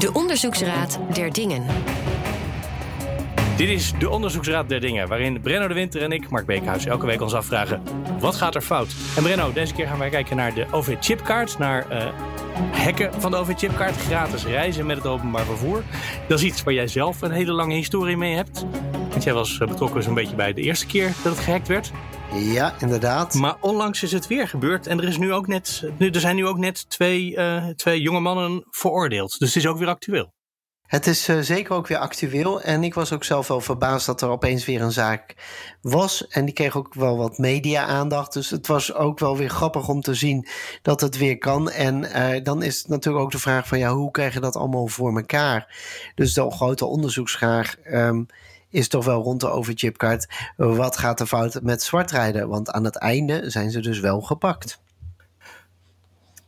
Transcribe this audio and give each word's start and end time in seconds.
De 0.00 0.12
Onderzoeksraad 0.12 0.98
der 1.12 1.32
Dingen. 1.32 1.66
Dit 3.56 3.68
is 3.68 3.92
de 3.98 4.10
Onderzoeksraad 4.10 4.68
der 4.68 4.80
Dingen, 4.80 5.08
waarin 5.08 5.40
Brenno 5.40 5.68
de 5.68 5.74
Winter 5.74 6.02
en 6.02 6.12
ik, 6.12 6.30
Mark 6.30 6.46
Beekhuis, 6.46 6.86
elke 6.86 7.06
week 7.06 7.20
ons 7.20 7.34
afvragen: 7.34 7.82
wat 8.18 8.34
gaat 8.34 8.54
er 8.54 8.60
fout? 8.60 8.94
En 9.16 9.22
Brenno, 9.22 9.52
deze 9.52 9.74
keer 9.74 9.86
gaan 9.86 9.98
wij 9.98 10.08
kijken 10.08 10.36
naar 10.36 10.54
de 10.54 10.66
OV-chipkaart, 10.70 11.58
naar 11.58 11.86
uh, 11.92 12.06
hacken 12.72 13.20
van 13.20 13.30
de 13.30 13.36
OV-chipkaart, 13.36 13.96
gratis 13.96 14.44
reizen 14.44 14.86
met 14.86 14.96
het 14.96 15.06
openbaar 15.06 15.44
vervoer. 15.44 15.82
Dat 16.28 16.38
is 16.38 16.44
iets 16.44 16.62
waar 16.62 16.74
jij 16.74 16.86
zelf 16.86 17.22
een 17.22 17.32
hele 17.32 17.52
lange 17.52 17.74
historie 17.74 18.16
mee 18.16 18.34
hebt. 18.34 18.64
Want 19.10 19.22
jij 19.22 19.34
was 19.34 19.58
betrokken 19.58 20.02
zo'n 20.02 20.14
beetje 20.14 20.36
bij 20.36 20.52
de 20.52 20.62
eerste 20.62 20.86
keer 20.86 21.12
dat 21.22 21.32
het 21.32 21.44
gehackt 21.44 21.68
werd. 21.68 21.92
Ja, 22.34 22.74
inderdaad. 22.78 23.34
Maar 23.34 23.56
onlangs 23.60 24.02
is 24.02 24.12
het 24.12 24.26
weer 24.26 24.48
gebeurd 24.48 24.86
en 24.86 24.98
er, 24.98 25.08
is 25.08 25.18
nu 25.18 25.32
ook 25.32 25.46
net, 25.46 25.84
er 25.98 26.20
zijn 26.20 26.36
nu 26.36 26.46
ook 26.46 26.58
net 26.58 26.90
twee, 26.90 27.36
uh, 27.36 27.66
twee 27.66 28.00
jonge 28.00 28.20
mannen 28.20 28.64
veroordeeld. 28.70 29.38
Dus 29.38 29.54
het 29.54 29.64
is 29.64 29.70
ook 29.70 29.78
weer 29.78 29.88
actueel. 29.88 30.32
Het 30.86 31.06
is 31.06 31.28
uh, 31.28 31.38
zeker 31.40 31.74
ook 31.74 31.86
weer 31.86 31.98
actueel. 31.98 32.62
En 32.62 32.84
ik 32.84 32.94
was 32.94 33.12
ook 33.12 33.24
zelf 33.24 33.48
wel 33.48 33.60
verbaasd 33.60 34.06
dat 34.06 34.22
er 34.22 34.28
opeens 34.28 34.64
weer 34.64 34.80
een 34.80 34.92
zaak 34.92 35.34
was. 35.80 36.26
En 36.26 36.44
die 36.44 36.54
kreeg 36.54 36.76
ook 36.76 36.94
wel 36.94 37.16
wat 37.16 37.38
media-aandacht. 37.38 38.32
Dus 38.32 38.50
het 38.50 38.66
was 38.66 38.94
ook 38.94 39.18
wel 39.18 39.36
weer 39.36 39.50
grappig 39.50 39.88
om 39.88 40.00
te 40.00 40.14
zien 40.14 40.46
dat 40.82 41.00
het 41.00 41.16
weer 41.16 41.38
kan. 41.38 41.70
En 41.70 42.02
uh, 42.02 42.44
dan 42.44 42.62
is 42.62 42.78
het 42.78 42.88
natuurlijk 42.88 43.24
ook 43.24 43.30
de 43.30 43.38
vraag 43.38 43.66
van 43.66 43.78
ja, 43.78 43.92
hoe 43.92 44.10
krijg 44.10 44.34
je 44.34 44.40
dat 44.40 44.56
allemaal 44.56 44.86
voor 44.86 45.16
elkaar? 45.16 45.76
Dus 46.14 46.34
de 46.34 46.50
grote 46.50 46.86
onderzoeksvraag. 46.86 47.76
Um, 47.92 48.26
is 48.70 48.88
toch 48.88 49.04
wel 49.04 49.22
rond 49.22 49.40
de 49.40 49.50
overchipkaart. 49.50 50.28
Wat 50.56 50.96
gaat 50.96 51.20
er 51.20 51.26
fout 51.26 51.62
met 51.62 51.82
zwartrijden? 51.82 52.48
Want 52.48 52.70
aan 52.70 52.84
het 52.84 52.96
einde 52.96 53.50
zijn 53.50 53.70
ze 53.70 53.80
dus 53.80 54.00
wel 54.00 54.20
gepakt. 54.20 54.82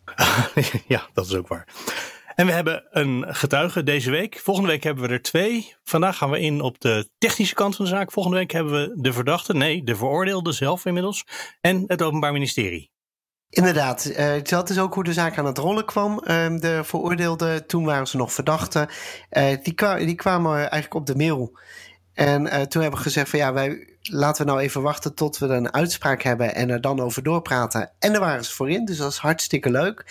ja, 0.87 1.07
dat 1.13 1.27
is 1.27 1.35
ook 1.35 1.49
waar. 1.49 1.67
En 2.35 2.47
we 2.47 2.53
hebben 2.53 2.85
een 2.91 3.25
getuige 3.29 3.83
deze 3.83 4.11
week. 4.11 4.39
Volgende 4.39 4.69
week 4.69 4.83
hebben 4.83 5.05
we 5.05 5.13
er 5.13 5.23
twee. 5.23 5.75
Vandaag 5.85 6.17
gaan 6.17 6.31
we 6.31 6.41
in 6.41 6.61
op 6.61 6.81
de 6.81 7.09
technische 7.19 7.55
kant 7.55 7.77
van 7.77 7.85
de 7.85 7.91
zaak. 7.91 8.13
Volgende 8.13 8.39
week 8.39 8.51
hebben 8.51 8.73
we 8.73 9.01
de 9.01 9.13
verdachte, 9.13 9.55
nee, 9.55 9.85
de 9.85 9.97
veroordeelde 9.97 10.53
zelf 10.53 10.85
inmiddels. 10.85 11.27
En 11.61 11.85
het 11.87 12.03
Openbaar 12.03 12.33
Ministerie. 12.33 12.91
Inderdaad, 13.49 14.13
uh, 14.17 14.33
dat 14.43 14.71
is 14.71 14.79
ook 14.79 14.95
hoe 14.95 15.05
de 15.05 15.13
zaak 15.13 15.39
aan 15.39 15.47
het 15.47 15.59
rollen 15.59 15.85
kwam. 15.85 16.13
Uh, 16.13 16.57
de 16.57 16.81
veroordeelden, 16.85 17.67
toen 17.67 17.85
waren 17.85 18.07
ze 18.07 18.17
nog 18.17 18.33
verdachten. 18.33 18.89
Uh, 19.31 19.47
die, 19.63 19.75
die, 20.07 20.15
kwamen 20.15 20.57
eigenlijk 20.57 20.95
op 20.95 21.07
de 21.07 21.17
mail 21.17 21.59
en 22.15 22.47
uh, 22.47 22.53
toen 22.53 22.83
hebben 22.83 22.99
we 22.99 23.05
gezegd 23.05 23.31
van 23.31 23.39
ja, 23.39 23.53
wij 23.53 23.87
laten 24.03 24.45
we 24.45 24.51
nou 24.51 24.63
even 24.63 24.83
wachten 24.83 25.15
tot 25.15 25.39
we 25.39 25.47
een 25.47 25.73
uitspraak 25.73 26.23
hebben 26.23 26.55
en 26.55 26.71
er 26.71 26.81
dan 26.81 27.01
over 27.01 27.23
doorpraten. 27.23 27.91
En 27.99 28.13
daar 28.13 28.21
waren 28.21 28.45
ze 28.45 28.55
voor 28.55 28.71
in, 28.71 28.85
dus 28.85 28.97
dat 28.97 29.11
is 29.11 29.19
hartstikke 29.19 29.71
leuk. 29.71 30.05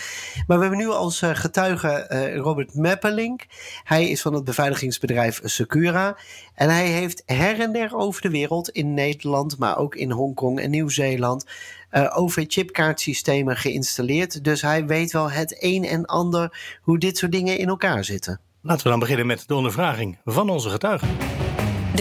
Maar 0.48 0.58
we 0.58 0.64
hebben 0.64 0.82
nu 0.82 0.90
als 0.90 1.22
uh, 1.22 1.30
getuige 1.34 2.08
uh, 2.10 2.36
Robert 2.36 2.74
Meppelink. 2.74 3.46
Hij 3.84 4.10
is 4.10 4.22
van 4.22 4.34
het 4.34 4.44
beveiligingsbedrijf 4.44 5.40
Secura. 5.44 6.18
En 6.56 6.70
hij 6.70 6.88
heeft 6.88 7.24
her 7.26 7.60
en 7.60 7.72
der 7.72 7.96
over 7.96 8.22
de 8.22 8.30
wereld, 8.30 8.70
in 8.70 8.94
Nederland, 8.94 9.58
maar 9.58 9.78
ook 9.78 9.96
in 9.96 10.12
Hongkong 10.12 10.60
en 10.60 10.70
Nieuw-Zeeland, 10.70 11.46
OV-chipkaartsystemen 11.92 13.58
geïnstalleerd. 13.58 14.44
Dus 14.44 14.62
hij 14.62 14.86
weet 14.86 15.12
wel 15.12 15.32
het 15.32 15.56
een 15.60 15.86
en 15.86 16.06
ander 16.06 16.78
hoe 16.82 17.00
dit 17.00 17.18
soort 17.18 17.32
dingen 17.32 17.58
in 17.58 17.68
elkaar 17.68 18.04
zitten. 18.04 18.40
Laten 18.62 18.84
we 18.84 18.90
dan 18.90 19.00
beginnen 19.00 19.26
met 19.26 19.44
de 19.48 19.56
ondervraging 19.56 20.18
van 20.26 20.50
onze 20.50 20.70
getuigen. 20.70 21.10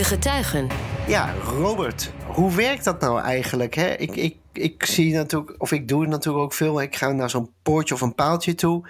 De 0.01 0.07
getuigen. 0.07 0.69
Ja, 1.07 1.35
Robert, 1.45 2.13
hoe 2.27 2.55
werkt 2.55 2.85
dat 2.85 3.01
nou 3.01 3.21
eigenlijk? 3.21 3.75
Hè? 3.75 3.95
Ik, 3.95 4.17
ik, 4.17 4.37
ik 4.53 4.85
zie 4.85 5.15
natuurlijk, 5.15 5.55
of 5.59 5.73
ik 5.73 5.89
doe 5.89 6.01
het 6.01 6.11
natuurlijk 6.11 6.45
ook 6.45 6.53
veel. 6.53 6.83
Ik 6.83 6.97
ga 6.97 7.13
naar 7.13 7.31
zo'n 7.31 7.51
poortje 7.63 7.95
of 7.95 8.01
een 8.01 8.15
paaltje 8.15 8.55
toe. 8.55 8.89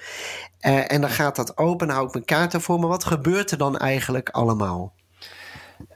Uh, 0.61 0.93
en 0.93 1.01
dan 1.01 1.11
gaat 1.11 1.37
dat 1.37 1.59
open, 1.59 1.87
dan 1.87 1.97
hou 1.97 2.09
ik 2.09 2.13
mijn 2.13 2.25
kaart 2.25 2.55
ervoor. 2.55 2.79
Maar 2.79 2.89
wat 2.89 3.05
gebeurt 3.05 3.51
er 3.51 3.59
dan 3.59 3.79
eigenlijk 3.79 4.29
allemaal? 4.29 4.95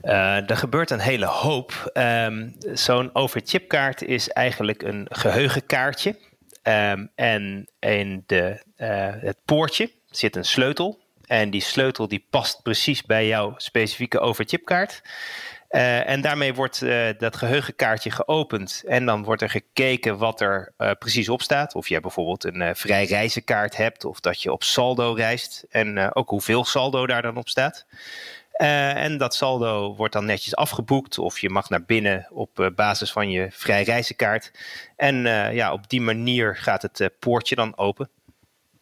Uh, 0.03 0.51
er 0.51 0.57
gebeurt 0.57 0.91
een 0.91 1.01
hele 1.01 1.27
hoop. 1.27 1.91
Um, 1.93 2.57
Zo'n 2.73 3.11
overchipkaart 3.13 4.03
is 4.03 4.29
eigenlijk 4.29 4.83
een 4.83 5.07
geheugenkaartje. 5.11 6.19
Um, 6.63 7.11
en 7.15 7.69
in 7.79 8.23
de, 8.27 8.65
uh, 8.77 8.87
het 9.21 9.39
poortje 9.45 9.91
zit 10.07 10.37
een 10.37 10.45
sleutel. 10.45 11.03
En 11.27 11.51
die 11.51 11.61
sleutel 11.61 12.09
die 12.09 12.27
past 12.31 12.63
precies 12.63 13.03
bij 13.03 13.27
jouw 13.27 13.55
specifieke 13.57 14.21
overchipkaart. 14.21 15.03
Uh, 15.75 16.09
en 16.09 16.21
daarmee 16.21 16.55
wordt 16.55 16.83
uh, 16.83 17.07
dat 17.19 17.37
geheugenkaartje 17.37 18.11
geopend. 18.11 18.83
En 18.87 19.07
dan 19.07 19.25
wordt 19.25 19.43
er 19.43 19.51
gekeken 19.51 20.19
wat 20.19 20.41
er 20.41 20.73
uh, 20.79 20.91
precies 20.99 21.29
op 21.29 21.43
staat. 21.43 21.75
Of 21.75 21.89
je 21.89 22.01
bijvoorbeeld 22.01 22.45
een 22.45 22.77
vrij 22.77 23.05
reizenkaart 23.05 23.77
hebt. 23.77 24.05
Of 24.05 24.21
dat 24.21 24.43
je 24.43 24.53
op 24.53 24.63
saldo 24.63 25.13
reist. 25.13 25.67
En 25.71 26.15
ook 26.15 26.29
hoeveel 26.29 26.65
saldo 26.65 27.07
daar 27.07 27.23
dan 27.23 27.37
op 27.37 27.49
staat. 27.49 27.87
en 28.57 29.19
dat 29.19 29.35
saldo 29.35 29.95
wordt 29.95 30.13
dan 30.13 30.25
netjes 30.25 30.57
afgeboekt. 30.57 31.19
Of 31.19 31.39
je 31.39 31.51
mag 31.51 31.69
naar 31.69 31.85
binnen 31.85 32.27
op 32.31 32.73
basis 32.75 33.13
van 33.13 33.31
je 33.31 33.47
vrij 33.51 33.83
reizenkaart. 33.83 34.51
En 34.97 35.17
ja, 35.55 35.73
op 35.73 35.89
die 35.89 36.01
manier 36.01 36.57
gaat 36.57 36.83
het 36.83 37.11
poortje 37.19 37.55
dan 37.55 37.77
open. 37.77 38.09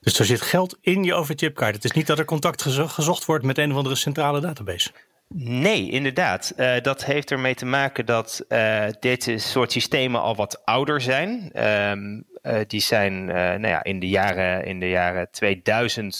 Dus 0.02 0.18
er 0.18 0.24
zit 0.24 0.40
geld 0.40 0.78
in 0.80 1.04
je 1.04 1.14
overchipkaart. 1.14 1.74
Het 1.74 1.84
is 1.84 1.92
niet 1.92 2.06
dat 2.06 2.18
er 2.18 2.24
contact 2.24 2.62
gezocht 2.62 3.24
wordt 3.24 3.44
met 3.44 3.58
een 3.58 3.70
of 3.70 3.76
andere 3.76 3.94
centrale 3.94 4.40
database. 4.40 4.90
Nee, 5.34 5.90
inderdaad. 5.90 6.52
Uh, 6.56 6.80
dat 6.80 7.04
heeft 7.04 7.30
ermee 7.30 7.54
te 7.54 7.66
maken 7.66 8.06
dat 8.06 8.44
uh, 8.48 8.84
dit 9.00 9.32
soort 9.36 9.72
systemen 9.72 10.20
al 10.20 10.36
wat 10.36 10.64
ouder 10.64 11.00
zijn. 11.00 11.50
Um, 11.90 12.24
uh, 12.42 12.58
die 12.66 12.80
zijn 12.80 13.24
nou 13.24 13.66
ja, 13.66 13.84
in, 13.84 14.00
de 14.00 14.08
jaren, 14.08 14.64
in 14.64 14.80
de 14.80 14.88
jaren 14.88 15.30
2000 15.30 16.14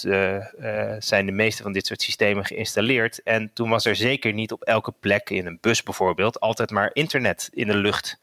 zijn 0.99 1.25
de 1.25 1.31
meeste 1.31 1.63
van 1.63 1.71
dit 1.71 1.85
soort 1.85 2.01
systemen 2.01 2.45
geïnstalleerd. 2.45 3.23
En 3.23 3.51
toen 3.53 3.69
was 3.69 3.85
er 3.85 3.95
zeker 3.95 4.33
niet 4.33 4.51
op 4.51 4.61
elke 4.61 4.93
plek, 4.99 5.29
in 5.29 5.45
een 5.45 5.57
bus 5.61 5.83
bijvoorbeeld, 5.83 6.39
altijd 6.39 6.71
maar 6.71 6.89
internet 6.93 7.49
in 7.53 7.67
de 7.67 7.77
lucht. 7.77 8.19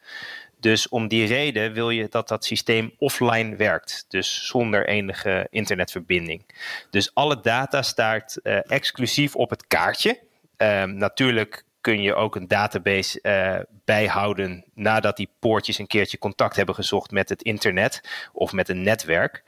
Dus 0.61 0.89
om 0.89 1.07
die 1.07 1.27
reden 1.27 1.73
wil 1.73 1.89
je 1.89 2.07
dat 2.09 2.27
dat 2.27 2.45
systeem 2.45 2.93
offline 2.97 3.55
werkt, 3.55 4.05
dus 4.07 4.47
zonder 4.47 4.87
enige 4.87 5.47
internetverbinding. 5.49 6.45
Dus 6.89 7.13
alle 7.13 7.39
data 7.39 7.81
staat 7.81 8.39
uh, 8.43 8.71
exclusief 8.71 9.35
op 9.35 9.49
het 9.49 9.67
kaartje. 9.67 10.19
Um, 10.57 10.95
natuurlijk 10.95 11.63
kun 11.81 12.01
je 12.01 12.15
ook 12.15 12.35
een 12.35 12.47
database 12.47 13.19
uh, 13.21 13.59
bijhouden 13.85 14.65
nadat 14.73 15.17
die 15.17 15.29
poortjes 15.39 15.77
een 15.77 15.87
keertje 15.87 16.17
contact 16.17 16.55
hebben 16.55 16.75
gezocht 16.75 17.11
met 17.11 17.29
het 17.29 17.41
internet 17.41 18.01
of 18.33 18.51
met 18.51 18.69
een 18.69 18.81
netwerk. 18.81 19.43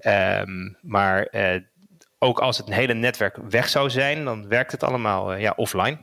Um, 0.00 0.76
maar 0.80 1.28
uh, 1.32 1.60
ook 2.18 2.38
als 2.38 2.58
het 2.58 2.74
hele 2.74 2.94
netwerk 2.94 3.36
weg 3.36 3.68
zou 3.68 3.90
zijn, 3.90 4.24
dan 4.24 4.48
werkt 4.48 4.72
het 4.72 4.82
allemaal 4.82 5.34
ja, 5.34 5.52
offline 5.56 5.98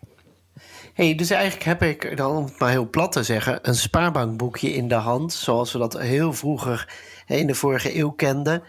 hey, 1.00 1.16
dus 1.16 1.30
eigenlijk 1.30 1.64
heb 1.64 1.84
ik 1.84 2.18
dan, 2.18 2.36
om 2.36 2.44
het 2.44 2.60
maar 2.60 2.70
heel 2.70 2.90
plat 2.90 3.12
te 3.12 3.24
zeggen, 3.24 3.60
een 3.62 3.76
spaarbankboekje 3.76 4.74
in 4.74 4.88
de 4.88 4.96
hand. 4.96 5.34
Zoals 5.34 5.72
we 5.72 5.80
dat 5.80 6.00
heel 6.00 6.34
vroeger 6.34 6.94
in 7.28 7.48
de 7.48 7.56
vorige 7.56 7.98
eeuw 7.98 8.12
kenden. 8.12 8.64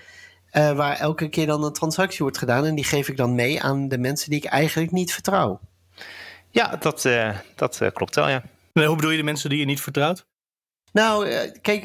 Uh, 0.53 0.73
waar 0.73 0.97
elke 0.97 1.29
keer 1.29 1.47
dan 1.47 1.65
een 1.65 1.73
transactie 1.73 2.19
wordt 2.19 2.39
gedaan. 2.39 2.65
En 2.65 2.75
die 2.75 2.85
geef 2.85 3.09
ik 3.09 3.17
dan 3.17 3.35
mee 3.35 3.63
aan 3.63 3.89
de 3.89 3.99
mensen 3.99 4.31
die 4.31 4.39
ik 4.39 4.45
eigenlijk 4.45 4.91
niet 4.91 5.13
vertrouw. 5.13 5.61
Ja, 6.51 6.77
dat, 6.77 7.05
uh, 7.05 7.37
dat 7.57 7.81
uh, 7.83 7.89
klopt 7.93 8.15
wel, 8.15 8.29
ja. 8.29 8.43
Nee, 8.73 8.87
hoe 8.87 8.97
bedoel 8.97 9.11
je 9.11 9.17
de 9.17 9.23
mensen 9.23 9.51
die 9.51 9.59
je 9.59 9.65
niet 9.65 9.81
vertrouwt? 9.81 10.25
Nou, 10.93 11.29
kijk, 11.61 11.85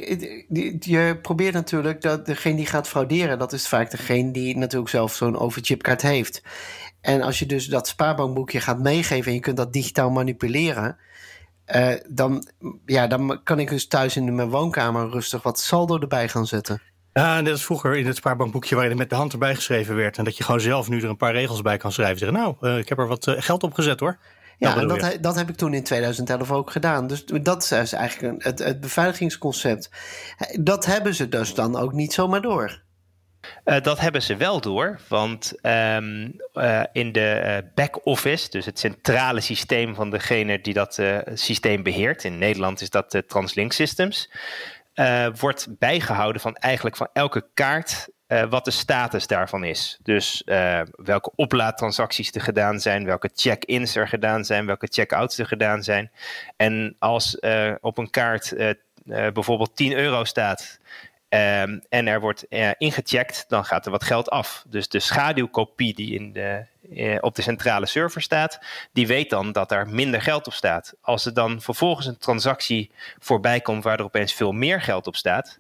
je 0.80 1.20
probeert 1.22 1.54
natuurlijk 1.54 2.02
dat 2.02 2.26
degene 2.26 2.56
die 2.56 2.66
gaat 2.66 2.88
frauderen, 2.88 3.40
dat 3.40 3.54
is 3.54 3.68
vaak 3.68 3.92
degene 3.92 4.32
die 4.32 4.58
natuurlijk 4.58 4.92
zelf 4.92 5.14
zo'n 5.14 5.38
overchipkaart 5.38 6.02
heeft. 6.02 6.42
En 7.02 7.22
als 7.22 7.40
je 7.40 7.46
dus 7.46 7.66
dat 7.66 7.88
spaarbankboekje 7.88 8.60
gaat 8.60 8.80
meegeven 8.80 9.28
en 9.28 9.34
je 9.34 9.40
kunt 9.40 9.58
dat 9.58 9.74
digitaal 9.74 10.10
manipuleren, 10.10 10.98
uh, 11.76 11.94
dan, 12.10 12.48
ja, 12.86 13.08
dan 13.08 13.40
kan 13.44 13.60
ik 13.60 13.70
dus 13.70 13.88
thuis 13.88 14.16
in 14.16 14.36
mijn 14.36 14.50
woonkamer 14.50 15.10
rustig 15.10 15.44
wat 15.44 15.60
saldo 15.60 16.00
erbij 16.00 16.30
gaan 16.30 16.48
zetten. 16.48 16.82
Ja, 17.14 17.42
net 17.42 17.52
als 17.52 17.66
vroeger 17.66 17.97
in 17.97 18.06
het 18.06 18.16
spaarbankboekje 18.16 18.76
waar 18.76 18.90
je 18.90 18.96
met 18.96 19.09
de 19.09 19.16
hand 19.16 19.34
erbij 19.34 19.56
geschreven 19.56 19.96
werd. 19.96 20.18
En 20.18 20.24
dat 20.24 20.38
je 20.38 20.44
gewoon 20.44 20.59
zelf 20.59 20.90
nu 20.90 21.02
er 21.02 21.09
een 21.09 21.18
paar 21.18 21.34
regels 21.34 21.62
bij 21.62 21.78
kan 21.78 21.91
schrijven. 21.91 22.18
Zeggen, 22.18 22.38
nou, 22.38 22.56
uh, 22.62 22.78
ik 22.78 22.90
heb 22.90 22.97
er 22.97 23.08
wat 23.08 23.35
geld 23.38 23.64
op 23.64 23.74
gezet 23.74 24.00
hoor. 24.00 24.18
Ja, 24.57 24.78
en 24.78 24.87
dat, 24.87 25.17
dat 25.22 25.35
heb 25.35 25.49
ik 25.49 25.55
toen 25.55 25.73
in 25.73 25.84
2011 25.84 26.52
ook 26.52 26.72
gedaan. 26.72 27.07
Dus 27.07 27.25
dat 27.25 27.72
is 27.72 27.93
eigenlijk 27.93 28.43
het, 28.43 28.59
het 28.59 28.79
beveiligingsconcept. 28.79 29.90
Dat 30.59 30.85
hebben 30.85 31.16
ze 31.16 31.29
dus 31.29 31.53
dan 31.53 31.75
ook 31.75 31.93
niet 31.93 32.13
zomaar 32.13 32.41
door. 32.41 32.84
Uh, 33.66 33.81
dat 33.81 33.99
hebben 33.99 34.22
ze 34.22 34.35
wel 34.35 34.61
door, 34.61 34.99
want 35.07 35.53
um, 35.61 36.35
uh, 36.53 36.84
in 36.91 37.11
de 37.11 37.61
uh, 37.63 37.73
back-office, 37.75 38.49
dus 38.49 38.66
het 38.66 38.79
centrale 38.79 39.41
systeem 39.41 39.96
van 39.96 40.09
degene 40.09 40.61
die 40.61 40.73
dat 40.73 40.99
systeem 41.34 41.84
beheert, 41.84 42.23
in 42.23 42.37
Nederland 42.37 42.81
is 42.81 42.90
dat 42.90 43.23
Translink 43.28 43.72
Systems, 43.72 44.31
wordt 45.35 45.67
bijgehouden 45.79 46.41
van 46.41 46.55
eigenlijk 46.55 46.96
van 46.96 47.09
elke 47.13 47.47
kaart 47.53 48.07
wat 48.50 48.66
de 48.66 48.72
status 48.72 49.28
daarvan 49.28 49.64
is. 49.64 50.00
Dus 50.04 50.44
welke 50.92 51.32
oplaadtransacties 51.36 52.32
er 52.32 52.42
gedaan 52.42 52.80
zijn, 52.80 53.06
welke 53.06 53.30
check-ins 53.36 53.96
er 53.96 54.08
gedaan 54.08 54.46
zijn, 54.46 54.66
welke 54.66 54.88
check-outs 54.90 55.38
er 55.38 55.46
gedaan 55.46 55.84
zijn. 55.84 56.12
En 56.56 56.96
als 57.00 57.40
op 57.82 57.98
een 57.98 58.10
kaart 58.10 58.54
bijvoorbeeld 59.06 59.76
10 59.76 59.94
euro 59.94 60.24
staat 60.24 60.80
ehm, 61.30 61.80
en 61.90 62.08
er 62.08 62.20
wordt 62.20 62.46
ingecheckt, 62.78 63.46
dan 63.48 63.66
gaat 63.66 63.86
er 63.86 63.92
wat 63.92 64.04
geld 64.04 64.30
af. 64.30 64.64
Dus 64.68 64.90
de 64.90 65.00
schaduwkopie 65.00 65.94
die 65.94 66.14
in 66.16 66.34
de, 66.34 66.66
op 67.22 67.36
de 67.36 67.42
centrale 67.42 67.86
server 67.86 68.22
staat, 68.22 68.60
die 68.92 69.08
weet 69.08 69.30
dan 69.30 69.52
dat 69.52 69.72
er 69.72 69.88
minder 69.90 70.22
geld 70.22 70.48
op 70.48 70.54
staat. 70.54 70.94
Als 71.02 71.26
er 71.26 71.34
dan 71.34 71.62
vervolgens 71.62 72.06
een 72.06 72.18
transactie 72.18 72.92
voorbij 73.20 73.62
komt 73.62 73.84
waar 73.84 74.00
er 74.00 74.06
opeens 74.06 74.34
veel 74.34 74.52
meer 74.52 74.82
geld 74.82 75.08
op 75.08 75.16
staat, 75.16 75.60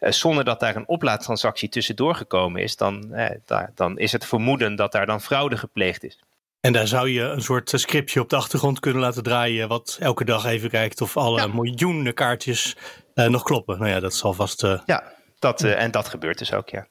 zonder 0.00 0.44
dat 0.44 0.60
daar 0.60 0.76
een 0.76 0.88
oplaadtransactie 0.88 1.68
tussendoor 1.68 2.14
gekomen 2.14 2.62
is, 2.62 2.76
dan, 2.76 3.14
daar, 3.44 3.72
dan 3.74 3.98
is 3.98 4.12
het 4.12 4.26
vermoeden 4.26 4.76
dat 4.76 4.92
daar 4.92 5.06
dan 5.06 5.20
fraude 5.20 5.56
gepleegd 5.56 6.04
is. 6.04 6.20
En 6.60 6.72
daar 6.72 6.86
zou 6.86 7.08
je 7.08 7.22
een 7.22 7.42
soort 7.42 7.72
scriptje 7.74 8.20
op 8.20 8.28
de 8.28 8.36
achtergrond 8.36 8.80
kunnen 8.80 9.02
laten 9.02 9.22
draaien, 9.22 9.68
wat 9.68 9.96
elke 10.00 10.24
dag 10.24 10.44
even 10.44 10.70
kijkt 10.70 11.00
of 11.00 11.16
alle 11.16 11.40
ja. 11.40 11.46
miljoenen 11.46 12.14
kaartjes 12.14 12.76
uh, 13.14 13.26
nog 13.26 13.42
kloppen. 13.42 13.78
Nou 13.78 13.90
ja, 13.90 14.00
dat 14.00 14.14
zal 14.14 14.32
vast. 14.32 14.62
Uh... 14.64 14.80
Ja, 14.86 15.04
dat, 15.38 15.62
uh, 15.62 15.82
en 15.82 15.90
dat 15.90 16.08
gebeurt 16.08 16.38
dus 16.38 16.52
ook, 16.52 16.68
ja. 16.68 16.86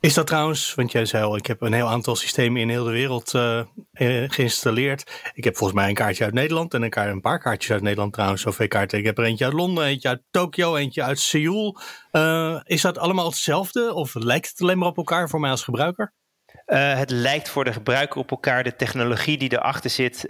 Is 0.00 0.14
dat 0.14 0.26
trouwens, 0.26 0.74
want 0.74 0.92
jij 0.92 1.04
zei 1.04 1.24
al, 1.24 1.36
ik 1.36 1.46
heb 1.46 1.60
een 1.62 1.72
heel 1.72 1.88
aantal 1.88 2.16
systemen 2.16 2.60
in 2.60 2.68
heel 2.68 2.84
de 2.84 2.90
wereld 2.90 3.32
geïnstalleerd. 4.28 5.30
Ik 5.34 5.44
heb 5.44 5.56
volgens 5.56 5.78
mij 5.78 5.88
een 5.88 5.94
kaartje 5.94 6.24
uit 6.24 6.34
Nederland 6.34 6.74
en 6.74 6.82
een, 6.82 6.98
een 7.08 7.20
paar 7.20 7.38
kaartjes 7.38 7.72
uit 7.72 7.82
Nederland 7.82 8.12
trouwens, 8.12 8.42
zoveel 8.42 8.68
kaarten. 8.68 8.98
Ik 8.98 9.04
heb 9.04 9.18
er 9.18 9.24
eentje 9.24 9.44
uit 9.44 9.54
Londen, 9.54 9.84
eentje 9.84 10.08
uit 10.08 10.22
Tokio, 10.30 10.76
eentje 10.76 11.02
uit 11.02 11.18
Seoul. 11.18 11.80
is 12.64 12.82
dat 12.82 12.98
allemaal 12.98 13.26
hetzelfde 13.26 13.94
of 13.94 14.14
lijkt 14.14 14.48
het 14.48 14.60
alleen 14.60 14.78
maar 14.78 14.88
op 14.88 14.96
elkaar 14.96 15.28
voor 15.28 15.40
mij 15.40 15.50
als 15.50 15.64
gebruiker? 15.64 16.14
Uh, 16.66 16.98
het 16.98 17.10
lijkt 17.10 17.48
voor 17.48 17.64
de 17.64 17.72
gebruiker 17.72 18.20
op 18.20 18.30
elkaar. 18.30 18.64
De 18.64 18.76
technologie 18.76 19.38
die 19.38 19.52
erachter 19.52 19.90
zit, 19.90 20.26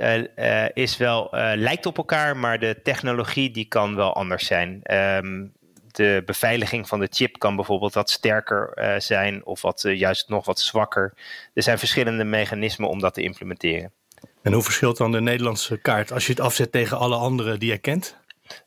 is 0.72 0.96
wel, 0.96 1.28
lijkt 1.54 1.86
op 1.86 1.96
elkaar, 1.96 2.36
maar 2.36 2.58
de 2.58 2.80
technologie 2.82 3.50
die 3.50 3.64
kan 3.64 3.96
wel 3.96 4.14
anders 4.14 4.46
zijn. 4.46 4.80
Um, 4.94 5.52
de 5.96 6.22
beveiliging 6.26 6.88
van 6.88 7.00
de 7.00 7.08
chip 7.10 7.38
kan 7.38 7.56
bijvoorbeeld 7.56 7.94
wat 7.94 8.10
sterker 8.10 8.72
zijn 9.02 9.46
of 9.46 9.62
wat, 9.62 9.84
juist 9.86 10.28
nog 10.28 10.46
wat 10.46 10.60
zwakker. 10.60 11.12
Er 11.54 11.62
zijn 11.62 11.78
verschillende 11.78 12.24
mechanismen 12.24 12.88
om 12.88 13.00
dat 13.00 13.14
te 13.14 13.22
implementeren. 13.22 13.92
En 14.42 14.52
hoe 14.52 14.62
verschilt 14.62 14.96
dan 14.96 15.12
de 15.12 15.20
Nederlandse 15.20 15.76
kaart 15.76 16.12
als 16.12 16.26
je 16.26 16.32
het 16.32 16.40
afzet 16.40 16.72
tegen 16.72 16.98
alle 16.98 17.16
andere 17.16 17.58
die 17.58 17.70
je 17.70 17.78
kent? 17.78 18.16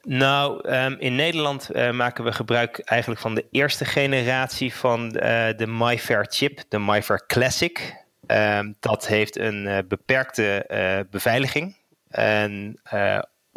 Nou, 0.01 0.69
um, 0.69 0.95
in 0.99 1.15
Nederland 1.15 1.69
uh, 1.71 1.91
maken 1.91 2.23
we 2.23 2.31
gebruik 2.31 2.79
eigenlijk 2.79 3.21
van 3.21 3.35
de 3.35 3.45
eerste 3.51 3.85
generatie 3.85 4.73
van 4.73 5.09
de 5.09 5.65
MyFair 5.67 6.25
chip, 6.29 6.63
de 6.69 6.79
MyFair 6.79 7.25
Classic. 7.27 7.95
Um, 8.27 8.75
dat 8.79 9.07
heeft 9.07 9.37
een 9.37 9.85
beperkte 9.87 10.65
beveiliging. 11.09 11.77
En 12.09 12.79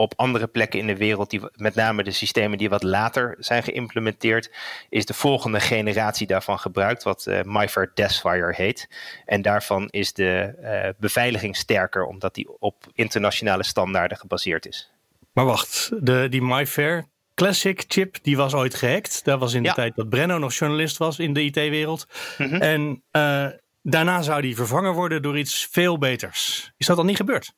op 0.03 0.13
andere 0.17 0.47
plekken 0.47 0.79
in 0.79 0.87
de 0.87 0.97
wereld, 0.97 1.31
die, 1.31 1.41
met 1.55 1.75
name 1.75 2.03
de 2.03 2.11
systemen 2.11 2.59
die 2.59 2.69
wat 2.69 2.83
later 2.83 3.37
zijn 3.39 3.63
geïmplementeerd, 3.63 4.51
is 4.89 5.07
de 5.07 5.15
volgende 5.15 5.61
generatie 5.61 6.27
daarvan 6.27 6.59
gebruikt, 6.59 7.03
wat 7.03 7.31
MyFair 7.45 7.91
Deathfire 7.95 8.55
heet. 8.55 8.89
En 9.27 9.43
daarvan 9.43 9.89
is 9.91 10.13
de 10.13 10.95
beveiliging 10.99 11.57
sterker, 11.57 12.05
omdat 12.05 12.35
die 12.35 12.59
op 12.59 12.87
internationale 12.95 13.63
standaarden 13.63 14.19
gebaseerd 14.19 14.67
is. 14.67 14.91
Maar 15.33 15.45
wacht, 15.45 15.91
de, 16.01 16.27
die 16.31 16.43
MyFair 16.43 17.05
Classic 17.35 17.85
chip, 17.89 18.17
die 18.23 18.37
was 18.37 18.55
ooit 18.55 18.75
gehackt. 18.75 19.25
Dat 19.25 19.41
was 19.41 19.55
in 19.55 19.63
de 19.63 19.69
ja. 19.69 19.75
tijd 19.75 19.97
dat 19.97 20.09
Brenno 20.09 20.39
nog 20.39 20.55
journalist 20.55 20.97
was 20.97 21.19
in 21.19 21.33
de 21.33 21.43
IT-wereld. 21.43 22.07
Mm 22.39 22.49
-hmm. 22.49 22.61
En 22.61 23.03
uh, 23.13 23.47
daarna 23.83 24.23
zou 24.23 24.43
die 24.43 24.57
vervangen 24.57 24.93
worden 24.93 25.23
door 25.23 25.39
iets 25.39 25.69
veel 25.71 25.99
beters. 25.99 26.73
Is 26.77 26.87
dat 26.87 26.99
al 26.99 27.05
niet 27.05 27.17
gebeurd? 27.17 27.53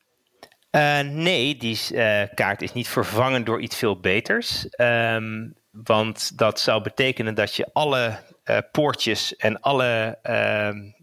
Uh, 0.74 1.00
nee, 1.00 1.56
die 1.56 1.78
uh, 1.92 2.22
kaart 2.34 2.62
is 2.62 2.72
niet 2.72 2.88
vervangen 2.88 3.44
door 3.44 3.60
iets 3.60 3.76
veel 3.76 4.00
beters. 4.00 4.66
Um, 4.76 5.54
want 5.70 6.38
dat 6.38 6.60
zou 6.60 6.82
betekenen 6.82 7.34
dat 7.34 7.54
je 7.54 7.68
alle 7.72 8.18
poortjes 8.72 9.36
en 9.36 9.60
alle 9.60 10.18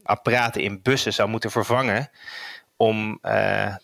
apparaten 0.03 0.61
in 0.61 0.81
bussen 0.81 1.13
zou 1.13 1.29
moeten 1.29 1.51
vervangen 1.51 2.09
om 2.75 3.19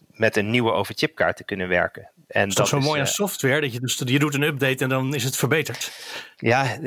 met 0.08 0.36
een 0.36 0.50
nieuwe 0.50 0.72
overchipkaart 0.72 1.38
te 1.38 1.44
kunnen 1.44 1.68
werken. 1.68 2.10
En 2.28 2.42
dat 2.42 2.50
is 2.50 2.56
toch 2.56 2.68
zo 2.68 2.80
mooi 2.80 3.00
aan 3.00 3.06
uh, 3.06 3.12
software 3.12 3.62
dat 3.62 3.74
je 3.74 3.80
dus 3.80 4.02
je 4.06 4.20
doet 4.20 4.34
een 4.34 4.42
update 4.42 4.84
en 4.84 4.90
dan 4.90 5.16
is 5.16 5.24
het 5.24 5.38
verbeterd. 5.38 5.92
Ja, 6.38 6.78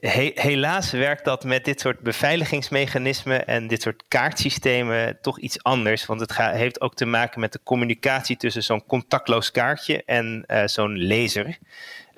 he, 0.00 0.30
helaas 0.34 0.90
werkt 0.90 1.24
dat 1.24 1.44
met 1.44 1.64
dit 1.64 1.80
soort 1.80 2.00
beveiligingsmechanismen 2.00 3.46
en 3.46 3.66
dit 3.66 3.82
soort 3.82 4.02
kaartsystemen 4.08 5.18
toch 5.20 5.38
iets 5.38 5.62
anders. 5.62 6.06
Want 6.06 6.20
het 6.20 6.32
ga, 6.32 6.50
heeft 6.50 6.80
ook 6.80 6.94
te 6.94 7.04
maken 7.04 7.40
met 7.40 7.52
de 7.52 7.60
communicatie 7.64 8.36
tussen 8.36 8.62
zo'n 8.62 8.86
contactloos 8.86 9.50
kaartje 9.50 10.02
en 10.04 10.44
uh, 10.46 10.62
zo'n 10.66 11.06
laser. 11.06 11.58